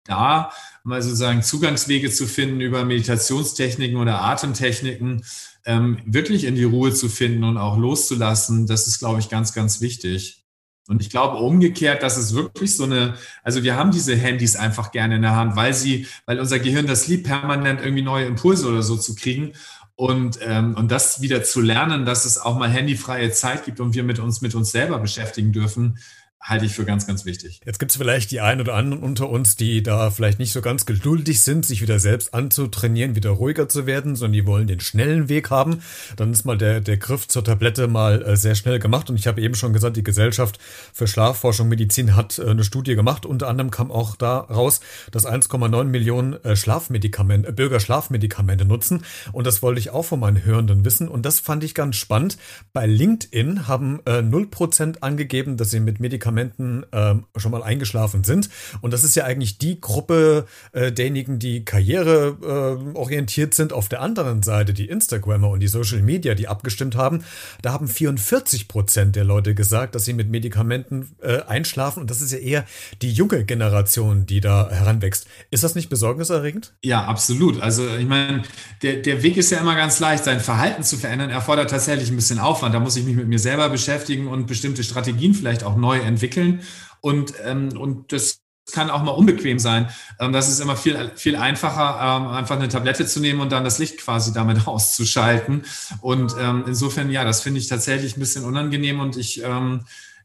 da 0.09 0.51
mal 0.83 1.01
sozusagen 1.01 1.43
Zugangswege 1.43 2.09
zu 2.09 2.25
finden 2.25 2.61
über 2.61 2.83
Meditationstechniken 2.83 3.97
oder 3.97 4.21
Atemtechniken, 4.21 5.23
ähm, 5.65 5.99
wirklich 6.05 6.45
in 6.45 6.55
die 6.55 6.63
Ruhe 6.63 6.93
zu 6.93 7.09
finden 7.09 7.43
und 7.43 7.57
auch 7.57 7.77
loszulassen, 7.77 8.65
das 8.65 8.87
ist, 8.87 8.99
glaube 8.99 9.19
ich, 9.19 9.29
ganz, 9.29 9.53
ganz 9.53 9.81
wichtig. 9.81 10.43
Und 10.87 11.01
ich 11.01 11.11
glaube 11.11 11.37
umgekehrt, 11.37 12.01
dass 12.01 12.17
es 12.17 12.33
wirklich 12.33 12.75
so 12.75 12.85
eine, 12.85 13.13
also 13.43 13.61
wir 13.61 13.75
haben 13.75 13.91
diese 13.91 14.15
Handys 14.15 14.55
einfach 14.55 14.91
gerne 14.91 15.17
in 15.17 15.21
der 15.21 15.35
Hand, 15.35 15.55
weil 15.55 15.73
sie, 15.75 16.07
weil 16.25 16.39
unser 16.39 16.57
Gehirn 16.57 16.87
das 16.87 17.07
liebt, 17.07 17.27
permanent 17.27 17.81
irgendwie 17.81 18.01
neue 18.01 18.25
Impulse 18.25 18.67
oder 18.67 18.81
so 18.81 18.97
zu 18.97 19.13
kriegen. 19.13 19.53
Und, 19.95 20.39
ähm, 20.41 20.75
und 20.75 20.91
das 20.91 21.21
wieder 21.21 21.43
zu 21.43 21.61
lernen, 21.61 22.05
dass 22.05 22.25
es 22.25 22.39
auch 22.39 22.57
mal 22.57 22.69
handyfreie 22.69 23.31
Zeit 23.31 23.65
gibt 23.65 23.79
und 23.81 23.93
wir 23.93 24.03
mit 24.03 24.17
uns 24.17 24.41
mit 24.41 24.55
uns 24.55 24.71
selber 24.71 24.97
beschäftigen 24.97 25.51
dürfen, 25.51 25.99
halte 26.41 26.65
ich 26.65 26.73
für 26.73 26.85
ganz, 26.85 27.05
ganz 27.05 27.25
wichtig. 27.25 27.59
Jetzt 27.65 27.79
gibt 27.79 27.91
es 27.91 27.97
vielleicht 27.97 28.31
die 28.31 28.39
einen 28.39 28.61
oder 28.61 28.75
anderen 28.75 29.03
unter 29.03 29.29
uns, 29.29 29.57
die 29.57 29.83
da 29.83 30.09
vielleicht 30.09 30.39
nicht 30.39 30.53
so 30.53 30.61
ganz 30.61 30.85
geduldig 30.85 31.41
sind, 31.41 31.65
sich 31.65 31.81
wieder 31.81 31.99
selbst 31.99 32.33
anzutrainieren, 32.33 33.15
wieder 33.15 33.31
ruhiger 33.31 33.67
zu 33.67 33.85
werden, 33.85 34.15
sondern 34.15 34.33
die 34.33 34.47
wollen 34.47 34.67
den 34.67 34.79
schnellen 34.79 35.27
Weg 35.27 35.49
haben. 35.49 35.81
Dann 36.15 36.31
ist 36.31 36.45
mal 36.45 36.57
der, 36.57 36.79
der 36.79 36.97
Griff 36.97 37.27
zur 37.27 37.43
Tablette 37.43 37.87
mal 37.87 38.21
äh, 38.21 38.37
sehr 38.37 38.55
schnell 38.55 38.79
gemacht. 38.79 39.09
Und 39.09 39.17
ich 39.17 39.27
habe 39.27 39.41
eben 39.41 39.55
schon 39.55 39.73
gesagt, 39.73 39.97
die 39.97 40.03
Gesellschaft 40.03 40.59
für 40.93 41.07
Schlafforschung 41.07 41.67
Medizin 41.67 42.15
hat 42.15 42.39
äh, 42.39 42.49
eine 42.49 42.63
Studie 42.63 42.95
gemacht. 42.95 43.25
Unter 43.25 43.49
anderem 43.49 43.69
kam 43.69 43.91
auch 43.91 44.15
da 44.15 44.37
raus, 44.39 44.79
dass 45.11 45.27
1,9 45.27 45.83
Millionen 45.85 46.33
äh, 46.45 46.55
Schlafmedikamente, 46.55 47.49
äh, 47.49 47.51
Bürger 47.51 47.81
Schlafmedikamente 47.81 48.63
nutzen. 48.63 49.03
Und 49.33 49.45
das 49.45 49.61
wollte 49.61 49.79
ich 49.79 49.89
auch 49.89 50.03
von 50.03 50.21
meinen 50.21 50.43
Hörenden 50.43 50.85
wissen. 50.85 51.09
Und 51.09 51.25
das 51.25 51.41
fand 51.41 51.65
ich 51.65 51.75
ganz 51.75 51.97
spannend. 51.97 52.37
Bei 52.71 52.85
LinkedIn 52.85 53.67
haben 53.67 53.99
äh, 54.05 54.19
0% 54.19 55.01
angegeben, 55.01 55.57
dass 55.57 55.71
sie 55.71 55.81
mit 55.81 55.99
Medikamenten 55.99 56.28
Medikamenten 56.31 56.85
ähm, 56.91 57.25
schon 57.35 57.51
mal 57.51 57.63
eingeschlafen 57.63 58.23
sind. 58.23 58.49
Und 58.81 58.93
das 58.93 59.03
ist 59.03 59.15
ja 59.15 59.25
eigentlich 59.25 59.57
die 59.57 59.81
Gruppe 59.81 60.45
äh, 60.71 60.91
derjenigen, 60.91 61.39
die 61.39 61.65
karriereorientiert 61.65 63.53
äh, 63.53 63.55
sind. 63.55 63.73
Auf 63.73 63.89
der 63.89 64.01
anderen 64.01 64.43
Seite 64.43 64.73
die 64.73 64.87
Instagrammer 64.87 65.49
und 65.49 65.59
die 65.59 65.67
Social 65.67 66.01
Media, 66.01 66.35
die 66.35 66.47
abgestimmt 66.47 66.95
haben, 66.95 67.23
da 67.61 67.73
haben 67.73 67.87
44 67.87 68.67
Prozent 68.67 69.15
der 69.15 69.23
Leute 69.23 69.55
gesagt, 69.55 69.95
dass 69.95 70.05
sie 70.05 70.13
mit 70.13 70.29
Medikamenten 70.29 71.09
äh, 71.21 71.41
einschlafen. 71.41 72.01
Und 72.01 72.11
das 72.11 72.21
ist 72.21 72.31
ja 72.31 72.39
eher 72.39 72.65
die 73.01 73.11
junge 73.11 73.43
Generation, 73.45 74.25
die 74.25 74.41
da 74.41 74.69
heranwächst. 74.69 75.27
Ist 75.51 75.63
das 75.63 75.75
nicht 75.75 75.89
besorgniserregend? 75.89 76.73
Ja, 76.83 77.05
absolut. 77.05 77.61
Also 77.61 77.87
ich 77.95 78.07
meine, 78.07 78.43
der, 78.81 78.97
der 78.97 79.23
Weg 79.23 79.37
ist 79.37 79.51
ja 79.51 79.59
immer 79.59 79.75
ganz 79.75 79.99
leicht. 79.99 80.23
Sein 80.23 80.39
Verhalten 80.39 80.83
zu 80.83 80.97
verändern 80.97 81.29
erfordert 81.29 81.69
tatsächlich 81.69 82.09
ein 82.09 82.15
bisschen 82.15 82.39
Aufwand. 82.39 82.75
Da 82.75 82.79
muss 82.79 82.95
ich 82.95 83.05
mich 83.05 83.15
mit 83.15 83.27
mir 83.27 83.39
selber 83.39 83.69
beschäftigen 83.69 84.27
und 84.27 84.47
bestimmte 84.47 84.83
Strategien 84.83 85.33
vielleicht 85.33 85.63
auch 85.63 85.75
neu 85.75 85.99
entwickeln 85.99 86.18
entwickeln. 86.19 86.61
Und, 87.01 87.33
ähm, 87.45 87.69
und 87.77 88.11
das 88.11 88.41
kann 88.71 88.89
auch 88.89 89.01
mal 89.01 89.11
unbequem 89.11 89.57
sein. 89.57 89.89
Ähm, 90.19 90.33
das 90.33 90.49
ist 90.49 90.59
immer 90.59 90.75
viel, 90.75 91.11
viel 91.15 91.35
einfacher, 91.35 91.99
ähm, 92.01 92.27
einfach 92.27 92.55
eine 92.55 92.67
Tablette 92.67 93.05
zu 93.05 93.19
nehmen 93.19 93.41
und 93.41 93.51
dann 93.51 93.63
das 93.63 93.79
Licht 93.79 93.97
quasi 93.97 94.33
damit 94.33 94.67
auszuschalten. 94.67 95.63
Und 96.01 96.35
ähm, 96.39 96.65
insofern, 96.67 97.09
ja, 97.09 97.23
das 97.23 97.41
finde 97.41 97.59
ich 97.59 97.67
tatsächlich 97.67 98.15
ein 98.15 98.19
bisschen 98.19 98.45
unangenehm 98.45 98.99
und 98.99 99.17
ich, 99.17 99.41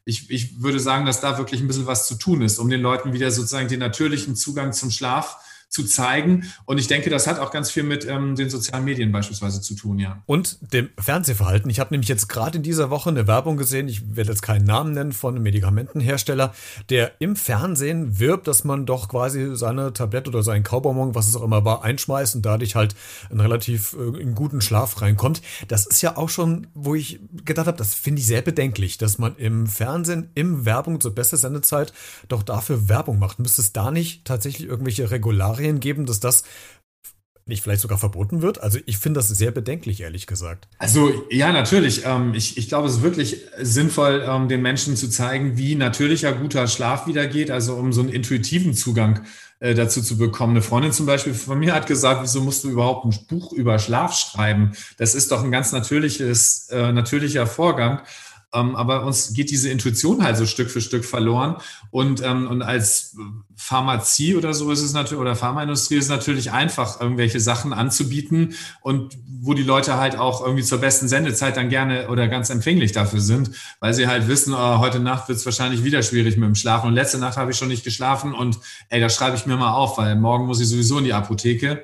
ich, 0.05 0.29
ich 0.29 0.61
würde 0.61 0.79
sagen, 0.79 1.05
dass 1.05 1.21
da 1.21 1.37
wirklich 1.37 1.61
ein 1.61 1.67
bisschen 1.67 1.87
was 1.87 2.07
zu 2.07 2.15
tun 2.15 2.41
ist, 2.41 2.59
um 2.59 2.69
den 2.69 2.81
Leuten 2.81 3.13
wieder 3.13 3.31
sozusagen 3.31 3.67
den 3.67 3.79
natürlichen 3.79 4.35
Zugang 4.35 4.73
zum 4.73 4.91
Schlaf 4.91 5.37
zu 5.75 5.83
zeigen. 5.83 6.45
Und 6.63 6.77
ich 6.77 6.87
denke, 6.87 7.09
das 7.09 7.27
hat 7.27 7.37
auch 7.37 7.51
ganz 7.51 7.69
viel 7.69 7.83
mit 7.83 8.07
ähm, 8.07 8.35
den 8.35 8.49
sozialen 8.49 8.85
Medien 8.85 9.11
beispielsweise 9.11 9.59
zu 9.59 9.75
tun, 9.75 9.99
ja. 9.99 10.23
Und 10.25 10.57
dem 10.73 10.89
Fernsehverhalten. 10.97 11.69
Ich 11.69 11.81
habe 11.81 11.93
nämlich 11.93 12.07
jetzt 12.07 12.29
gerade 12.29 12.57
in 12.57 12.63
dieser 12.63 12.89
Woche 12.89 13.09
eine 13.09 13.27
Werbung 13.27 13.57
gesehen, 13.57 13.89
ich 13.89 14.15
werde 14.15 14.29
jetzt 14.29 14.41
keinen 14.41 14.63
Namen 14.63 14.93
nennen, 14.93 15.11
von 15.11 15.35
einem 15.35 15.43
Medikamentenhersteller, 15.43 16.53
der 16.89 17.11
im 17.19 17.35
Fernsehen 17.35 18.19
wirbt, 18.19 18.47
dass 18.47 18.63
man 18.63 18.85
doch 18.85 19.09
quasi 19.09 19.57
seine 19.57 19.91
Tablette 19.91 20.29
oder 20.29 20.43
sein 20.43 20.63
Kaubonbon, 20.63 21.13
was 21.13 21.27
es 21.27 21.35
auch 21.35 21.43
immer 21.43 21.65
war, 21.65 21.83
einschmeißt 21.83 22.35
und 22.35 22.45
dadurch 22.45 22.75
halt 22.75 22.95
einen 23.29 23.41
relativ 23.41 23.97
äh, 23.99 24.21
in 24.21 24.33
guten 24.33 24.61
Schlaf 24.61 25.01
reinkommt. 25.01 25.41
Das 25.67 25.85
ist 25.85 26.01
ja 26.01 26.15
auch 26.15 26.29
schon, 26.29 26.67
wo 26.73 26.95
ich 26.95 27.19
gedacht 27.43 27.67
habe, 27.67 27.77
das 27.77 27.93
finde 27.93 28.21
ich 28.21 28.27
sehr 28.27 28.41
bedenklich, 28.41 28.97
dass 28.97 29.17
man 29.17 29.35
im 29.35 29.67
Fernsehen, 29.67 30.29
im 30.35 30.63
Werbung 30.63 31.01
zur 31.01 31.13
besten 31.13 31.35
Sendezeit 31.35 31.91
doch 32.29 32.43
dafür 32.43 32.87
Werbung 32.87 33.19
macht. 33.19 33.39
Müsste 33.39 33.61
es 33.61 33.73
da 33.73 33.91
nicht 33.91 34.23
tatsächlich 34.23 34.69
irgendwelche 34.69 35.11
Regularien 35.11 35.64
Kriterien 35.65 35.79
geben, 35.79 36.05
dass 36.05 36.19
das 36.19 36.43
nicht 37.47 37.61
vielleicht 37.61 37.81
sogar 37.81 37.99
verboten 37.99 38.41
wird? 38.41 38.61
Also 38.61 38.79
ich 38.85 38.97
finde 38.97 39.19
das 39.19 39.27
sehr 39.27 39.51
bedenklich, 39.51 40.01
ehrlich 40.01 40.25
gesagt. 40.25 40.67
Also 40.79 41.11
ja, 41.29 41.51
natürlich. 41.51 42.03
Ähm, 42.03 42.33
ich, 42.33 42.57
ich 42.57 42.69
glaube, 42.69 42.87
es 42.87 42.95
ist 42.95 43.01
wirklich 43.03 43.41
sinnvoll, 43.61 44.25
ähm, 44.27 44.47
den 44.47 44.61
Menschen 44.63 44.95
zu 44.95 45.09
zeigen, 45.09 45.55
wie 45.57 45.75
natürlicher 45.75 46.33
guter 46.33 46.67
Schlaf 46.67 47.05
wieder 47.05 47.27
geht, 47.27 47.51
also 47.51 47.75
um 47.75 47.93
so 47.93 48.01
einen 48.01 48.09
intuitiven 48.09 48.73
Zugang 48.73 49.21
äh, 49.59 49.75
dazu 49.75 50.01
zu 50.01 50.17
bekommen. 50.17 50.53
Eine 50.53 50.63
Freundin 50.63 50.91
zum 50.91 51.05
Beispiel 51.05 51.35
von 51.35 51.59
mir 51.59 51.75
hat 51.75 51.85
gesagt, 51.85 52.23
wieso 52.23 52.41
musst 52.41 52.63
du 52.63 52.69
überhaupt 52.69 53.05
ein 53.05 53.15
Buch 53.27 53.53
über 53.53 53.77
Schlaf 53.77 54.17
schreiben? 54.17 54.71
Das 54.97 55.13
ist 55.13 55.31
doch 55.31 55.43
ein 55.43 55.51
ganz 55.51 55.71
natürliches, 55.71 56.69
äh, 56.71 56.91
natürlicher 56.91 57.45
Vorgang. 57.45 58.01
Ähm, 58.55 58.75
aber 58.75 59.05
uns 59.05 59.33
geht 59.33 59.49
diese 59.51 59.69
Intuition 59.69 60.23
halt 60.23 60.37
so 60.37 60.45
Stück 60.45 60.71
für 60.71 60.81
Stück 60.81 61.05
verloren. 61.05 61.57
Und, 61.91 62.23
ähm, 62.23 62.47
und 62.47 62.61
als 62.61 63.15
Pharmazie 63.55 64.35
oder 64.35 64.53
so 64.53 64.71
ist 64.71 64.81
es 64.81 64.93
natürlich, 64.93 65.21
oder 65.21 65.35
Pharmaindustrie 65.35 65.95
ist 65.95 66.05
es 66.05 66.09
natürlich 66.09 66.51
einfach, 66.51 66.99
irgendwelche 66.99 67.39
Sachen 67.39 67.73
anzubieten 67.73 68.55
und 68.81 69.17
wo 69.41 69.53
die 69.53 69.63
Leute 69.63 69.97
halt 69.97 70.17
auch 70.17 70.41
irgendwie 70.41 70.63
zur 70.63 70.79
besten 70.79 71.07
Sendezeit 71.07 71.57
dann 71.57 71.69
gerne 71.69 72.09
oder 72.09 72.27
ganz 72.27 72.49
empfänglich 72.49 72.91
dafür 72.91 73.21
sind, 73.21 73.51
weil 73.79 73.93
sie 73.93 74.07
halt 74.07 74.27
wissen, 74.27 74.53
oh, 74.53 74.79
heute 74.79 74.99
Nacht 74.99 75.27
wird 75.27 75.37
es 75.37 75.45
wahrscheinlich 75.45 75.83
wieder 75.83 76.01
schwierig 76.03 76.37
mit 76.37 76.47
dem 76.47 76.55
Schlafen 76.55 76.87
und 76.87 76.93
letzte 76.93 77.17
Nacht 77.17 77.37
habe 77.37 77.51
ich 77.51 77.57
schon 77.57 77.67
nicht 77.67 77.83
geschlafen 77.83 78.33
und 78.33 78.59
ey, 78.89 78.99
da 78.99 79.09
schreibe 79.09 79.35
ich 79.35 79.45
mir 79.45 79.57
mal 79.57 79.73
auf, 79.73 79.97
weil 79.97 80.15
morgen 80.15 80.45
muss 80.45 80.61
ich 80.61 80.67
sowieso 80.67 80.97
in 80.97 81.05
die 81.05 81.13
Apotheke. 81.13 81.83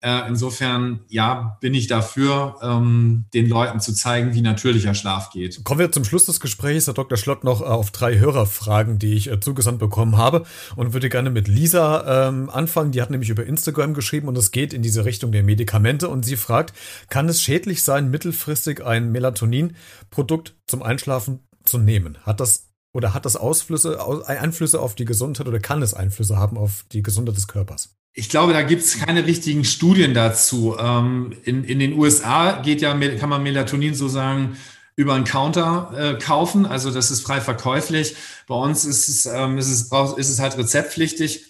Äh, 0.00 0.28
insofern, 0.28 1.00
ja, 1.08 1.58
bin 1.60 1.74
ich 1.74 1.88
dafür, 1.88 2.56
ähm, 2.62 3.24
den 3.34 3.48
Leuten 3.48 3.80
zu 3.80 3.92
zeigen, 3.92 4.32
wie 4.32 4.42
natürlicher 4.42 4.94
Schlaf 4.94 5.30
geht. 5.30 5.64
Kommen 5.64 5.80
wir 5.80 5.90
zum 5.90 6.04
Schluss 6.04 6.24
des 6.24 6.38
Gesprächs, 6.38 6.86
Herr 6.86 6.94
Dr. 6.94 7.18
Schlott, 7.18 7.42
noch 7.42 7.60
äh, 7.60 7.64
auf 7.64 7.90
drei 7.90 8.16
Hörerfragen, 8.16 9.00
die 9.00 9.14
ich 9.14 9.28
äh, 9.28 9.40
zugesandt 9.40 9.80
bekommen 9.80 10.16
habe 10.16 10.44
und 10.76 10.92
würde 10.92 11.08
gerne 11.08 11.30
mit 11.30 11.48
Lisa 11.48 12.28
ähm, 12.28 12.48
anfangen. 12.48 12.92
Die 12.92 13.02
hat 13.02 13.10
nämlich 13.10 13.30
über 13.30 13.44
Instagram 13.44 13.92
geschrieben 13.92 14.28
und 14.28 14.38
es 14.38 14.52
geht 14.52 14.72
in 14.72 14.82
diese 14.82 15.04
Richtung 15.04 15.32
der 15.32 15.42
Medikamente 15.42 16.08
und 16.08 16.24
sie 16.24 16.36
fragt, 16.36 16.74
kann 17.08 17.28
es 17.28 17.42
schädlich 17.42 17.82
sein, 17.82 18.08
mittelfristig 18.08 18.84
ein 18.84 19.10
Melatonin-Produkt 19.10 20.54
zum 20.68 20.84
Einschlafen 20.84 21.40
zu 21.64 21.76
nehmen? 21.78 22.18
Hat 22.22 22.38
das 22.38 22.68
oder 22.92 23.14
hat 23.14 23.26
das 23.26 23.34
Ausflüsse, 23.34 23.98
Einflüsse 24.26 24.80
auf 24.80 24.94
die 24.94 25.04
Gesundheit 25.04 25.48
oder 25.48 25.58
kann 25.58 25.82
es 25.82 25.92
Einflüsse 25.92 26.36
haben 26.36 26.56
auf 26.56 26.84
die 26.92 27.02
Gesundheit 27.02 27.36
des 27.36 27.48
Körpers? 27.48 27.97
Ich 28.18 28.28
glaube, 28.28 28.52
da 28.52 28.62
gibt 28.62 28.82
es 28.82 28.98
keine 28.98 29.26
richtigen 29.26 29.64
Studien 29.64 30.12
dazu. 30.12 30.76
Ähm, 30.76 31.36
in, 31.44 31.62
in 31.62 31.78
den 31.78 31.96
USA 31.96 32.60
geht 32.62 32.80
ja, 32.80 32.92
kann 33.16 33.28
man 33.28 33.44
Melatonin 33.44 33.94
sozusagen 33.94 34.56
über 34.96 35.14
einen 35.14 35.22
Counter 35.22 35.92
äh, 35.96 36.18
kaufen. 36.18 36.66
Also 36.66 36.90
das 36.90 37.12
ist 37.12 37.20
frei 37.20 37.40
verkäuflich. 37.40 38.16
Bei 38.48 38.56
uns 38.56 38.84
ist 38.84 39.06
es, 39.06 39.26
ähm, 39.26 39.56
ist 39.56 39.68
es, 39.68 39.92
ist 40.16 40.30
es 40.30 40.40
halt 40.40 40.58
rezeptpflichtig. 40.58 41.46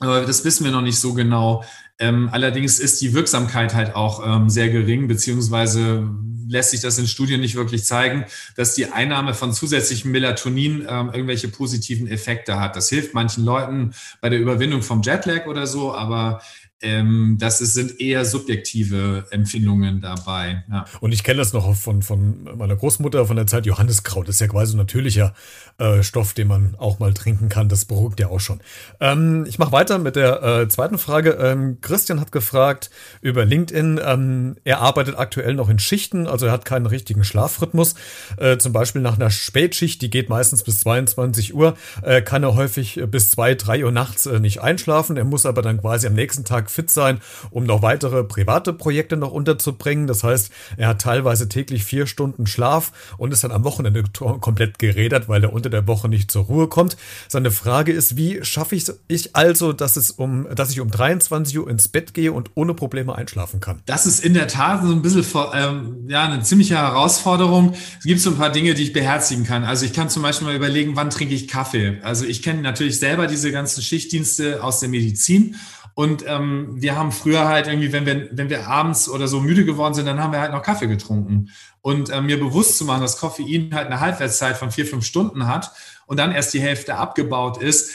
Aber 0.00 0.22
das 0.22 0.46
wissen 0.46 0.64
wir 0.64 0.72
noch 0.72 0.80
nicht 0.80 0.98
so 0.98 1.12
genau. 1.12 1.62
Ähm, 2.02 2.28
allerdings 2.32 2.80
ist 2.80 3.00
die 3.00 3.14
Wirksamkeit 3.14 3.74
halt 3.74 3.94
auch 3.94 4.26
ähm, 4.26 4.50
sehr 4.50 4.70
gering, 4.70 5.06
beziehungsweise 5.06 6.08
lässt 6.48 6.72
sich 6.72 6.80
das 6.80 6.98
in 6.98 7.06
Studien 7.06 7.40
nicht 7.40 7.54
wirklich 7.54 7.84
zeigen, 7.84 8.24
dass 8.56 8.74
die 8.74 8.86
Einnahme 8.86 9.34
von 9.34 9.52
zusätzlichem 9.52 10.10
Melatonin 10.10 10.84
ähm, 10.88 11.10
irgendwelche 11.12 11.46
positiven 11.46 12.08
Effekte 12.08 12.58
hat. 12.58 12.74
Das 12.74 12.88
hilft 12.88 13.14
manchen 13.14 13.44
Leuten 13.44 13.92
bei 14.20 14.28
der 14.28 14.40
Überwindung 14.40 14.82
vom 14.82 15.00
Jetlag 15.02 15.46
oder 15.46 15.68
so, 15.68 15.94
aber 15.94 16.42
ähm, 16.82 17.36
das 17.38 17.60
ist, 17.60 17.74
sind 17.74 18.00
eher 18.00 18.24
subjektive 18.24 19.26
Empfindungen 19.30 20.00
dabei. 20.00 20.64
Ja. 20.70 20.84
Und 21.00 21.12
ich 21.12 21.24
kenne 21.24 21.38
das 21.38 21.52
noch 21.52 21.74
von, 21.76 22.02
von 22.02 22.44
meiner 22.56 22.76
Großmutter 22.76 23.26
von 23.26 23.36
der 23.36 23.46
Zeit. 23.46 23.66
Johanniskraut 23.66 24.28
ist 24.28 24.40
ja 24.40 24.48
quasi 24.48 24.74
ein 24.74 24.78
natürlicher 24.78 25.34
äh, 25.78 26.02
Stoff, 26.02 26.34
den 26.34 26.48
man 26.48 26.74
auch 26.78 26.98
mal 26.98 27.14
trinken 27.14 27.48
kann. 27.48 27.68
Das 27.68 27.84
beruhigt 27.84 28.20
ja 28.20 28.28
auch 28.28 28.40
schon. 28.40 28.60
Ähm, 29.00 29.46
ich 29.48 29.58
mache 29.58 29.72
weiter 29.72 29.98
mit 29.98 30.16
der 30.16 30.42
äh, 30.42 30.68
zweiten 30.68 30.98
Frage. 30.98 31.30
Ähm, 31.40 31.78
Christian 31.80 32.20
hat 32.20 32.32
gefragt 32.32 32.90
über 33.20 33.44
LinkedIn. 33.44 34.00
Ähm, 34.04 34.56
er 34.64 34.80
arbeitet 34.80 35.16
aktuell 35.16 35.54
noch 35.54 35.68
in 35.68 35.78
Schichten, 35.78 36.26
also 36.26 36.46
er 36.46 36.52
hat 36.52 36.64
keinen 36.64 36.86
richtigen 36.86 37.24
Schlafrhythmus. 37.24 37.94
Äh, 38.36 38.58
zum 38.58 38.72
Beispiel 38.72 39.02
nach 39.02 39.16
einer 39.16 39.30
Spätschicht, 39.30 40.02
die 40.02 40.10
geht 40.10 40.28
meistens 40.28 40.62
bis 40.64 40.80
22 40.80 41.54
Uhr, 41.54 41.76
äh, 42.02 42.22
kann 42.22 42.42
er 42.42 42.56
häufig 42.56 43.00
bis 43.10 43.30
2, 43.30 43.54
3 43.54 43.84
Uhr 43.84 43.92
nachts 43.92 44.26
äh, 44.26 44.40
nicht 44.40 44.60
einschlafen. 44.60 45.16
Er 45.16 45.24
muss 45.24 45.46
aber 45.46 45.62
dann 45.62 45.80
quasi 45.80 46.06
am 46.06 46.14
nächsten 46.14 46.44
Tag 46.44 46.70
fit 46.72 46.90
sein, 46.90 47.20
um 47.50 47.64
noch 47.64 47.82
weitere 47.82 48.24
private 48.24 48.72
Projekte 48.72 49.16
noch 49.16 49.32
unterzubringen. 49.32 50.06
Das 50.06 50.24
heißt, 50.24 50.50
er 50.76 50.88
hat 50.88 51.00
teilweise 51.00 51.48
täglich 51.48 51.84
vier 51.84 52.06
Stunden 52.06 52.46
Schlaf 52.46 52.92
und 53.18 53.32
ist 53.32 53.44
dann 53.44 53.52
am 53.52 53.64
Wochenende 53.64 54.04
komplett 54.12 54.78
gerädert, 54.78 55.28
weil 55.28 55.44
er 55.44 55.52
unter 55.52 55.70
der 55.70 55.86
Woche 55.86 56.08
nicht 56.08 56.30
zur 56.30 56.44
Ruhe 56.44 56.68
kommt. 56.68 56.96
Seine 57.28 57.50
Frage 57.50 57.92
ist, 57.92 58.16
wie 58.16 58.44
schaffe 58.44 58.76
ich 59.08 59.36
also, 59.36 59.72
dass 59.72 59.96
es 59.96 60.10
um, 60.10 60.46
dass 60.54 60.70
ich 60.70 60.80
um 60.80 60.90
23 60.90 61.58
Uhr 61.58 61.68
ins 61.68 61.88
Bett 61.88 62.14
gehe 62.14 62.32
und 62.32 62.50
ohne 62.54 62.74
Probleme 62.74 63.14
einschlafen 63.14 63.60
kann? 63.60 63.82
Das 63.86 64.06
ist 64.06 64.24
in 64.24 64.34
der 64.34 64.48
Tat 64.48 64.82
so 64.82 64.92
ein 64.92 65.02
bisschen 65.02 65.24
ähm, 65.54 66.06
ja, 66.08 66.24
eine 66.24 66.42
ziemliche 66.42 66.76
Herausforderung. 66.76 67.74
Es 67.98 68.04
gibt 68.04 68.20
so 68.20 68.30
ein 68.30 68.36
paar 68.36 68.50
Dinge, 68.50 68.74
die 68.74 68.82
ich 68.82 68.92
beherzigen 68.92 69.44
kann. 69.44 69.64
Also 69.64 69.84
ich 69.84 69.92
kann 69.92 70.08
zum 70.08 70.22
Beispiel 70.22 70.48
mal 70.48 70.56
überlegen, 70.56 70.96
wann 70.96 71.10
trinke 71.10 71.34
ich 71.34 71.48
Kaffee. 71.48 71.98
Also 72.02 72.24
ich 72.24 72.42
kenne 72.42 72.62
natürlich 72.62 72.98
selber 72.98 73.26
diese 73.26 73.52
ganzen 73.52 73.82
Schichtdienste 73.82 74.62
aus 74.62 74.80
der 74.80 74.88
Medizin 74.88 75.56
und 75.94 76.24
ähm, 76.26 76.80
wir 76.80 76.96
haben 76.96 77.12
früher 77.12 77.46
halt 77.46 77.66
irgendwie, 77.66 77.92
wenn 77.92 78.06
wir, 78.06 78.28
wenn 78.32 78.48
wir 78.48 78.66
abends 78.66 79.08
oder 79.08 79.28
so 79.28 79.40
müde 79.40 79.64
geworden 79.64 79.94
sind, 79.94 80.06
dann 80.06 80.20
haben 80.20 80.32
wir 80.32 80.40
halt 80.40 80.52
noch 80.52 80.62
Kaffee 80.62 80.86
getrunken. 80.86 81.50
Und 81.82 82.10
äh, 82.10 82.22
mir 82.22 82.38
bewusst 82.38 82.78
zu 82.78 82.84
machen, 82.84 83.02
dass 83.02 83.18
Koffein 83.18 83.74
halt 83.74 83.88
eine 83.88 84.00
Halbwertszeit 84.00 84.56
von 84.56 84.70
vier, 84.70 84.86
fünf 84.86 85.04
Stunden 85.04 85.46
hat 85.46 85.72
und 86.06 86.18
dann 86.18 86.32
erst 86.32 86.54
die 86.54 86.60
Hälfte 86.60 86.96
abgebaut 86.96 87.60
ist, 87.60 87.90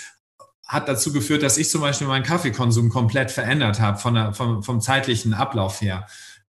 hat 0.67 0.87
dazu 0.87 1.13
geführt, 1.13 1.43
dass 1.43 1.57
ich 1.57 1.69
zum 1.69 1.81
Beispiel 1.81 2.07
meinen 2.07 2.23
Kaffeekonsum 2.23 2.89
komplett 2.89 3.31
verändert 3.31 3.79
habe 3.79 3.97
von 3.97 4.13
der, 4.13 4.33
vom, 4.33 4.61
vom 4.63 4.81
zeitlichen 4.81 5.33
Ablauf 5.33 5.81
her. 5.81 6.07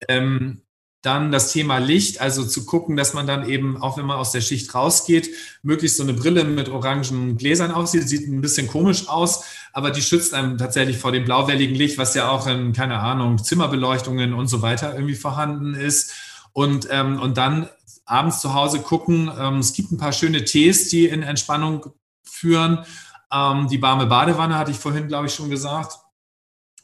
Ähm, 0.08 0.62
dann 1.02 1.30
das 1.30 1.52
Thema 1.52 1.78
Licht, 1.78 2.20
also 2.20 2.44
zu 2.44 2.64
gucken, 2.66 2.96
dass 2.96 3.14
man 3.14 3.26
dann 3.26 3.48
eben, 3.48 3.80
auch 3.80 3.96
wenn 3.96 4.06
man 4.06 4.16
aus 4.16 4.32
der 4.32 4.40
Schicht 4.40 4.74
rausgeht, 4.74 5.30
möglichst 5.62 5.96
so 5.96 6.02
eine 6.02 6.12
Brille 6.12 6.42
mit 6.44 6.68
orangen 6.68 7.36
Gläsern 7.36 7.70
aussieht. 7.70 8.08
Sieht 8.08 8.26
ein 8.26 8.40
bisschen 8.40 8.66
komisch 8.66 9.08
aus, 9.08 9.44
aber 9.72 9.92
die 9.92 10.02
schützt 10.02 10.34
einem 10.34 10.58
tatsächlich 10.58 10.98
vor 10.98 11.12
dem 11.12 11.24
blauwelligen 11.24 11.76
Licht, 11.76 11.98
was 11.98 12.14
ja 12.14 12.30
auch 12.30 12.48
in, 12.48 12.72
keine 12.72 12.98
Ahnung, 12.98 13.42
Zimmerbeleuchtungen 13.42 14.32
und 14.32 14.48
so 14.48 14.60
weiter 14.60 14.94
irgendwie 14.94 15.14
vorhanden 15.14 15.74
ist. 15.74 16.14
Und, 16.52 16.88
ähm, 16.90 17.20
und 17.20 17.36
dann 17.36 17.68
abends 18.04 18.40
zu 18.40 18.54
Hause 18.54 18.80
gucken. 18.80 19.30
Ähm, 19.38 19.58
es 19.58 19.74
gibt 19.74 19.92
ein 19.92 19.98
paar 19.98 20.12
schöne 20.12 20.44
Tees, 20.44 20.88
die 20.88 21.06
in 21.06 21.22
Entspannung 21.22 21.92
führen. 22.24 22.84
Ähm, 23.32 23.68
die 23.68 23.80
warme 23.80 24.06
Badewanne 24.06 24.58
hatte 24.58 24.72
ich 24.72 24.78
vorhin, 24.78 25.06
glaube 25.06 25.26
ich, 25.26 25.34
schon 25.34 25.50
gesagt, 25.50 25.98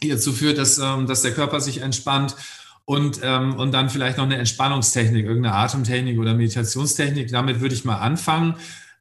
die 0.03 0.09
dazu 0.09 0.33
führt, 0.33 0.59
dass, 0.59 0.79
ähm, 0.79 1.07
dass 1.07 1.23
der 1.23 1.35
Körper 1.35 1.61
sich 1.61 1.81
entspannt 1.81 2.37
und, 2.87 3.21
ähm, 3.23 3.55
und 3.57 3.73
dann 3.73 3.89
vielleicht 3.89 4.19
noch 4.19 4.25
eine 4.25 4.37
Entspannungstechnik, 4.37 5.25
irgendeine 5.25 5.55
Atemtechnik 5.55 6.19
oder 6.19 6.35
Meditationstechnik. 6.35 7.31
Damit 7.31 7.61
würde 7.61 7.75
ich 7.75 7.85
mal 7.85 7.99
anfangen. 7.99 8.57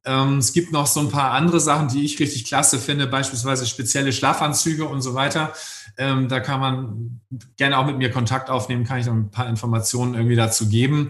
Ähm, 0.05 0.37
es 0.37 0.53
gibt 0.53 0.71
noch 0.71 0.87
so 0.87 0.99
ein 0.99 1.09
paar 1.09 1.31
andere 1.31 1.59
Sachen, 1.59 1.87
die 1.87 2.03
ich 2.03 2.19
richtig 2.19 2.45
klasse 2.45 2.77
finde, 2.77 3.07
beispielsweise 3.07 3.65
spezielle 3.65 4.11
Schlafanzüge 4.11 4.85
und 4.85 5.01
so 5.01 5.13
weiter. 5.13 5.53
Ähm, 5.97 6.27
da 6.27 6.39
kann 6.39 6.59
man 6.59 7.21
gerne 7.57 7.77
auch 7.77 7.85
mit 7.85 7.97
mir 7.97 8.11
Kontakt 8.11 8.49
aufnehmen, 8.49 8.83
kann 8.83 8.99
ich 8.99 9.05
noch 9.05 9.13
ein 9.13 9.31
paar 9.31 9.47
Informationen 9.47 10.13
irgendwie 10.13 10.35
dazu 10.35 10.67
geben. 10.67 11.09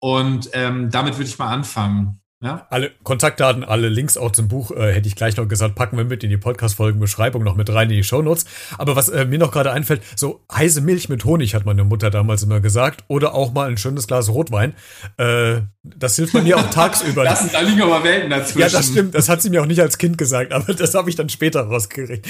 Und 0.00 0.50
ähm, 0.52 0.90
damit 0.90 1.18
würde 1.18 1.28
ich 1.28 1.38
mal 1.38 1.48
anfangen. 1.48 2.20
Ja? 2.40 2.68
Alle 2.70 2.92
Kontaktdaten, 3.02 3.64
alle 3.64 3.88
Links 3.88 4.16
auch 4.16 4.30
zum 4.30 4.46
Buch, 4.46 4.70
äh, 4.70 4.92
hätte 4.92 5.08
ich 5.08 5.16
gleich 5.16 5.36
noch 5.36 5.48
gesagt, 5.48 5.74
packen 5.74 5.96
wir 5.96 6.04
mit 6.04 6.22
in 6.22 6.30
die 6.30 6.36
Podcast-Folgenbeschreibung 6.36 7.42
noch 7.42 7.56
mit 7.56 7.68
rein 7.68 7.90
in 7.90 7.96
die 7.96 8.04
Shownotes. 8.04 8.44
Aber 8.78 8.94
was 8.94 9.08
äh, 9.08 9.24
mir 9.24 9.40
noch 9.40 9.50
gerade 9.50 9.72
einfällt, 9.72 10.02
so 10.14 10.44
heiße 10.52 10.80
Milch 10.80 11.08
mit 11.08 11.24
Honig 11.24 11.56
hat 11.56 11.66
meine 11.66 11.82
Mutter 11.82 12.10
damals 12.10 12.44
immer 12.44 12.60
gesagt. 12.60 13.02
Oder 13.08 13.34
auch 13.34 13.52
mal 13.52 13.68
ein 13.68 13.76
schönes 13.76 14.06
Glas 14.06 14.28
Rotwein. 14.28 14.74
Äh, 15.16 15.62
das 15.82 16.14
hilft 16.14 16.32
bei 16.32 16.42
mir 16.42 16.58
auch 16.58 16.70
tagsüber. 16.70 17.24
das, 17.24 17.50
da 17.50 17.60
liegen 17.60 17.82
aber 17.82 18.04
Welten 18.04 18.30
dazwischen. 18.30 18.60
Ja, 18.60 18.68
das 18.68 18.86
stimmt. 18.86 19.16
Das 19.16 19.28
hat 19.28 19.42
sie 19.42 19.50
mir 19.50 19.60
auch 19.60 19.66
nicht 19.66 19.80
als 19.80 19.98
Kind 19.98 20.16
gesagt, 20.16 20.52
aber 20.52 20.72
das 20.74 20.94
habe 20.94 21.10
ich 21.10 21.16
dann 21.16 21.28
später 21.30 21.62
rausgekriegt. 21.62 22.24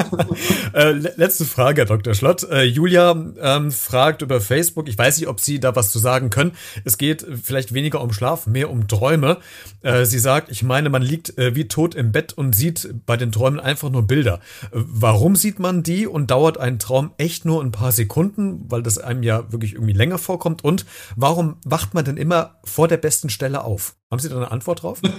äh, 0.72 0.92
letzte 0.92 1.44
Frage, 1.44 1.82
Herr 1.82 1.86
Dr. 1.86 2.14
Schlott. 2.14 2.44
Äh, 2.44 2.62
Julia 2.62 3.10
ähm, 3.40 3.72
fragt 3.72 4.22
über 4.22 4.40
Facebook, 4.40 4.88
ich 4.88 4.96
weiß 4.96 5.18
nicht, 5.18 5.28
ob 5.28 5.40
Sie 5.40 5.60
da 5.60 5.76
was 5.76 5.92
zu 5.92 5.98
sagen 5.98 6.30
können. 6.30 6.52
Es 6.84 6.96
geht 6.96 7.26
vielleicht 7.42 7.74
weniger 7.74 8.00
um 8.00 8.10
Schlaf, 8.10 8.46
mehr 8.46 8.70
um 8.70 8.88
Träume. 8.88 9.33
Äh, 9.82 10.04
sie 10.04 10.18
sagt, 10.18 10.50
ich 10.50 10.62
meine, 10.62 10.90
man 10.90 11.02
liegt 11.02 11.38
äh, 11.38 11.54
wie 11.54 11.68
tot 11.68 11.94
im 11.94 12.12
Bett 12.12 12.32
und 12.32 12.54
sieht 12.54 12.88
bei 13.06 13.16
den 13.16 13.32
Träumen 13.32 13.60
einfach 13.60 13.90
nur 13.90 14.06
Bilder. 14.06 14.40
Äh, 14.64 14.68
warum 14.72 15.36
sieht 15.36 15.58
man 15.58 15.82
die 15.82 16.06
und 16.06 16.30
dauert 16.30 16.58
ein 16.58 16.78
Traum 16.78 17.12
echt 17.18 17.44
nur 17.44 17.62
ein 17.62 17.72
paar 17.72 17.92
Sekunden, 17.92 18.64
weil 18.68 18.82
das 18.82 18.98
einem 18.98 19.22
ja 19.22 19.50
wirklich 19.52 19.74
irgendwie 19.74 19.92
länger 19.92 20.18
vorkommt? 20.18 20.64
Und 20.64 20.86
warum 21.16 21.56
wacht 21.64 21.94
man 21.94 22.04
denn 22.04 22.16
immer 22.16 22.58
vor 22.64 22.88
der 22.88 22.98
besten 22.98 23.30
Stelle 23.30 23.64
auf? 23.64 23.94
Haben 24.10 24.20
Sie 24.20 24.28
da 24.28 24.36
eine 24.36 24.50
Antwort 24.50 24.82
drauf? 24.82 25.00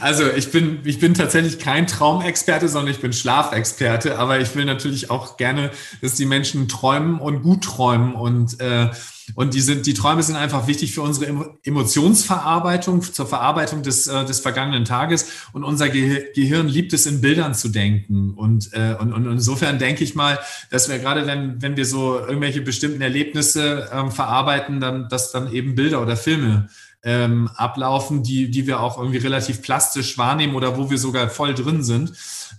Also 0.00 0.28
ich 0.30 0.50
bin, 0.50 0.80
ich 0.84 0.98
bin 0.98 1.14
tatsächlich 1.14 1.58
kein 1.58 1.86
Traumexperte, 1.86 2.68
sondern 2.68 2.92
ich 2.92 3.00
bin 3.00 3.12
Schlafexperte. 3.12 4.18
Aber 4.18 4.40
ich 4.40 4.54
will 4.54 4.64
natürlich 4.64 5.10
auch 5.10 5.36
gerne, 5.36 5.70
dass 6.00 6.14
die 6.14 6.26
Menschen 6.26 6.68
träumen 6.68 7.18
und 7.18 7.42
gut 7.42 7.64
träumen. 7.64 8.14
Und, 8.14 8.60
äh, 8.60 8.90
und 9.34 9.54
die, 9.54 9.60
sind, 9.60 9.86
die 9.86 9.94
Träume 9.94 10.22
sind 10.22 10.36
einfach 10.36 10.66
wichtig 10.66 10.92
für 10.92 11.02
unsere 11.02 11.56
Emotionsverarbeitung, 11.64 13.02
zur 13.02 13.26
Verarbeitung 13.26 13.82
des, 13.82 14.06
äh, 14.06 14.24
des 14.24 14.40
vergangenen 14.40 14.84
Tages. 14.84 15.26
Und 15.52 15.64
unser 15.64 15.88
Ge 15.88 16.26
Gehirn 16.34 16.68
liebt 16.68 16.92
es, 16.92 17.06
in 17.06 17.20
Bildern 17.20 17.54
zu 17.54 17.68
denken. 17.68 18.32
Und, 18.34 18.72
äh, 18.72 18.96
und, 18.98 19.12
und 19.12 19.26
insofern 19.26 19.78
denke 19.78 20.04
ich 20.04 20.14
mal, 20.14 20.38
dass 20.70 20.88
wir 20.88 20.98
gerade, 20.98 21.26
wenn, 21.26 21.60
wenn 21.62 21.76
wir 21.76 21.86
so 21.86 22.18
irgendwelche 22.18 22.60
bestimmten 22.60 23.00
Erlebnisse 23.00 23.88
ähm, 23.92 24.10
verarbeiten, 24.10 24.80
dann, 24.80 25.08
dass 25.08 25.32
dann 25.32 25.52
eben 25.52 25.74
Bilder 25.74 26.02
oder 26.02 26.16
Filme 26.16 26.68
ähm, 27.04 27.48
ablaufen, 27.54 28.22
die, 28.22 28.50
die 28.50 28.66
wir 28.66 28.80
auch 28.80 28.98
irgendwie 28.98 29.18
relativ 29.18 29.62
plastisch 29.62 30.18
wahrnehmen 30.18 30.56
oder 30.56 30.76
wo 30.76 30.90
wir 30.90 30.98
sogar 30.98 31.28
voll 31.28 31.54
drin 31.54 31.82
sind. 31.82 32.12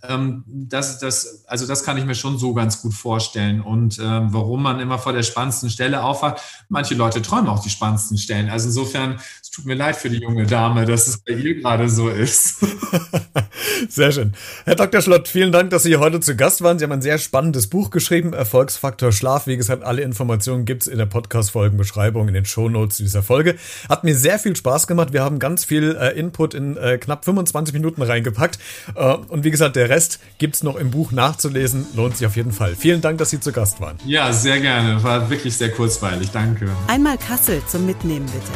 Ähm, 0.07 0.43
das, 0.47 0.99
das, 0.99 1.43
also 1.47 1.67
das 1.67 1.83
kann 1.83 1.97
ich 1.97 2.05
mir 2.05 2.15
schon 2.15 2.37
so 2.37 2.53
ganz 2.53 2.81
gut 2.81 2.93
vorstellen. 2.93 3.61
Und 3.61 3.99
ähm, 3.99 4.27
warum 4.31 4.63
man 4.63 4.79
immer 4.79 4.97
vor 4.97 5.11
der 5.11 5.23
spannendsten 5.23 5.69
Stelle 5.69 6.03
aufwacht, 6.03 6.41
manche 6.69 6.95
Leute 6.95 7.21
träumen 7.21 7.49
auch 7.49 7.61
die 7.61 7.69
spannendsten 7.69 8.17
Stellen. 8.17 8.49
Also 8.49 8.67
insofern, 8.67 9.19
es 9.41 9.49
tut 9.49 9.65
mir 9.65 9.75
leid 9.75 9.97
für 9.97 10.09
die 10.09 10.19
junge 10.19 10.45
Dame, 10.45 10.85
dass 10.85 11.07
es 11.07 11.17
bei 11.17 11.33
ihr 11.33 11.55
gerade 11.55 11.89
so 11.89 12.09
ist. 12.09 12.59
Sehr 13.89 14.11
schön. 14.11 14.33
Herr 14.65 14.75
Dr. 14.75 15.01
Schlott, 15.01 15.27
vielen 15.27 15.51
Dank, 15.51 15.69
dass 15.69 15.83
Sie 15.83 15.97
heute 15.97 16.19
zu 16.19 16.35
Gast 16.35 16.61
waren. 16.61 16.79
Sie 16.79 16.83
haben 16.83 16.91
ein 16.91 17.01
sehr 17.01 17.17
spannendes 17.17 17.67
Buch 17.67 17.89
geschrieben, 17.89 18.33
Erfolgsfaktor 18.33 19.11
Schlaf. 19.11 19.47
Wie 19.47 19.57
gesagt, 19.57 19.83
alle 19.83 20.01
Informationen 20.01 20.65
gibt 20.65 20.83
es 20.83 20.87
in 20.87 20.97
der 20.97 21.05
Podcast-Folgenbeschreibung, 21.05 22.27
in 22.27 22.33
den 22.33 22.45
Shownotes 22.45 22.97
dieser 22.97 23.23
Folge. 23.23 23.55
Hat 23.87 24.03
mir 24.03 24.15
sehr 24.15 24.28
viel 24.37 24.55
Spaß 24.55 24.87
gemacht. 24.87 25.13
Wir 25.13 25.23
haben 25.23 25.39
ganz 25.39 25.65
viel 25.65 25.97
äh, 25.99 26.19
Input 26.19 26.53
in 26.53 26.77
äh, 26.77 26.97
knapp 26.97 27.25
25 27.25 27.73
Minuten 27.73 28.01
reingepackt. 28.01 28.59
Äh, 28.95 29.15
und 29.15 29.43
wie 29.43 29.51
gesagt, 29.51 29.75
der 29.75 29.89
Rest 29.89 30.19
gibt 30.37 30.55
es 30.55 30.63
noch 30.63 30.75
im 30.75 30.91
Buch 30.91 31.11
nachzulesen. 31.11 31.87
Lohnt 31.95 32.17
sich 32.17 32.27
auf 32.27 32.35
jeden 32.35 32.51
Fall. 32.51 32.75
Vielen 32.75 33.01
Dank, 33.01 33.17
dass 33.17 33.29
Sie 33.29 33.39
zu 33.39 33.51
Gast 33.51 33.81
waren. 33.81 33.97
Ja, 34.05 34.31
sehr 34.33 34.59
gerne. 34.59 35.01
War 35.03 35.29
wirklich 35.29 35.57
sehr 35.57 35.71
kurzweilig. 35.71 36.29
Danke. 36.31 36.69
Einmal 36.87 37.17
Kassel 37.17 37.61
zum 37.67 37.85
Mitnehmen, 37.85 38.25
bitte. 38.27 38.51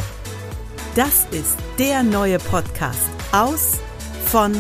Das 0.96 1.26
ist 1.32 1.58
der 1.80 2.04
neue 2.04 2.38
Podcast 2.38 3.00
aus, 3.32 3.80
von 4.26 4.54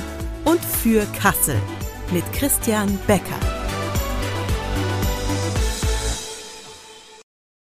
und 0.45 0.63
für 0.63 1.05
Kassel 1.19 1.57
mit 2.11 2.23
Christian 2.33 2.97
Becker. 3.07 3.62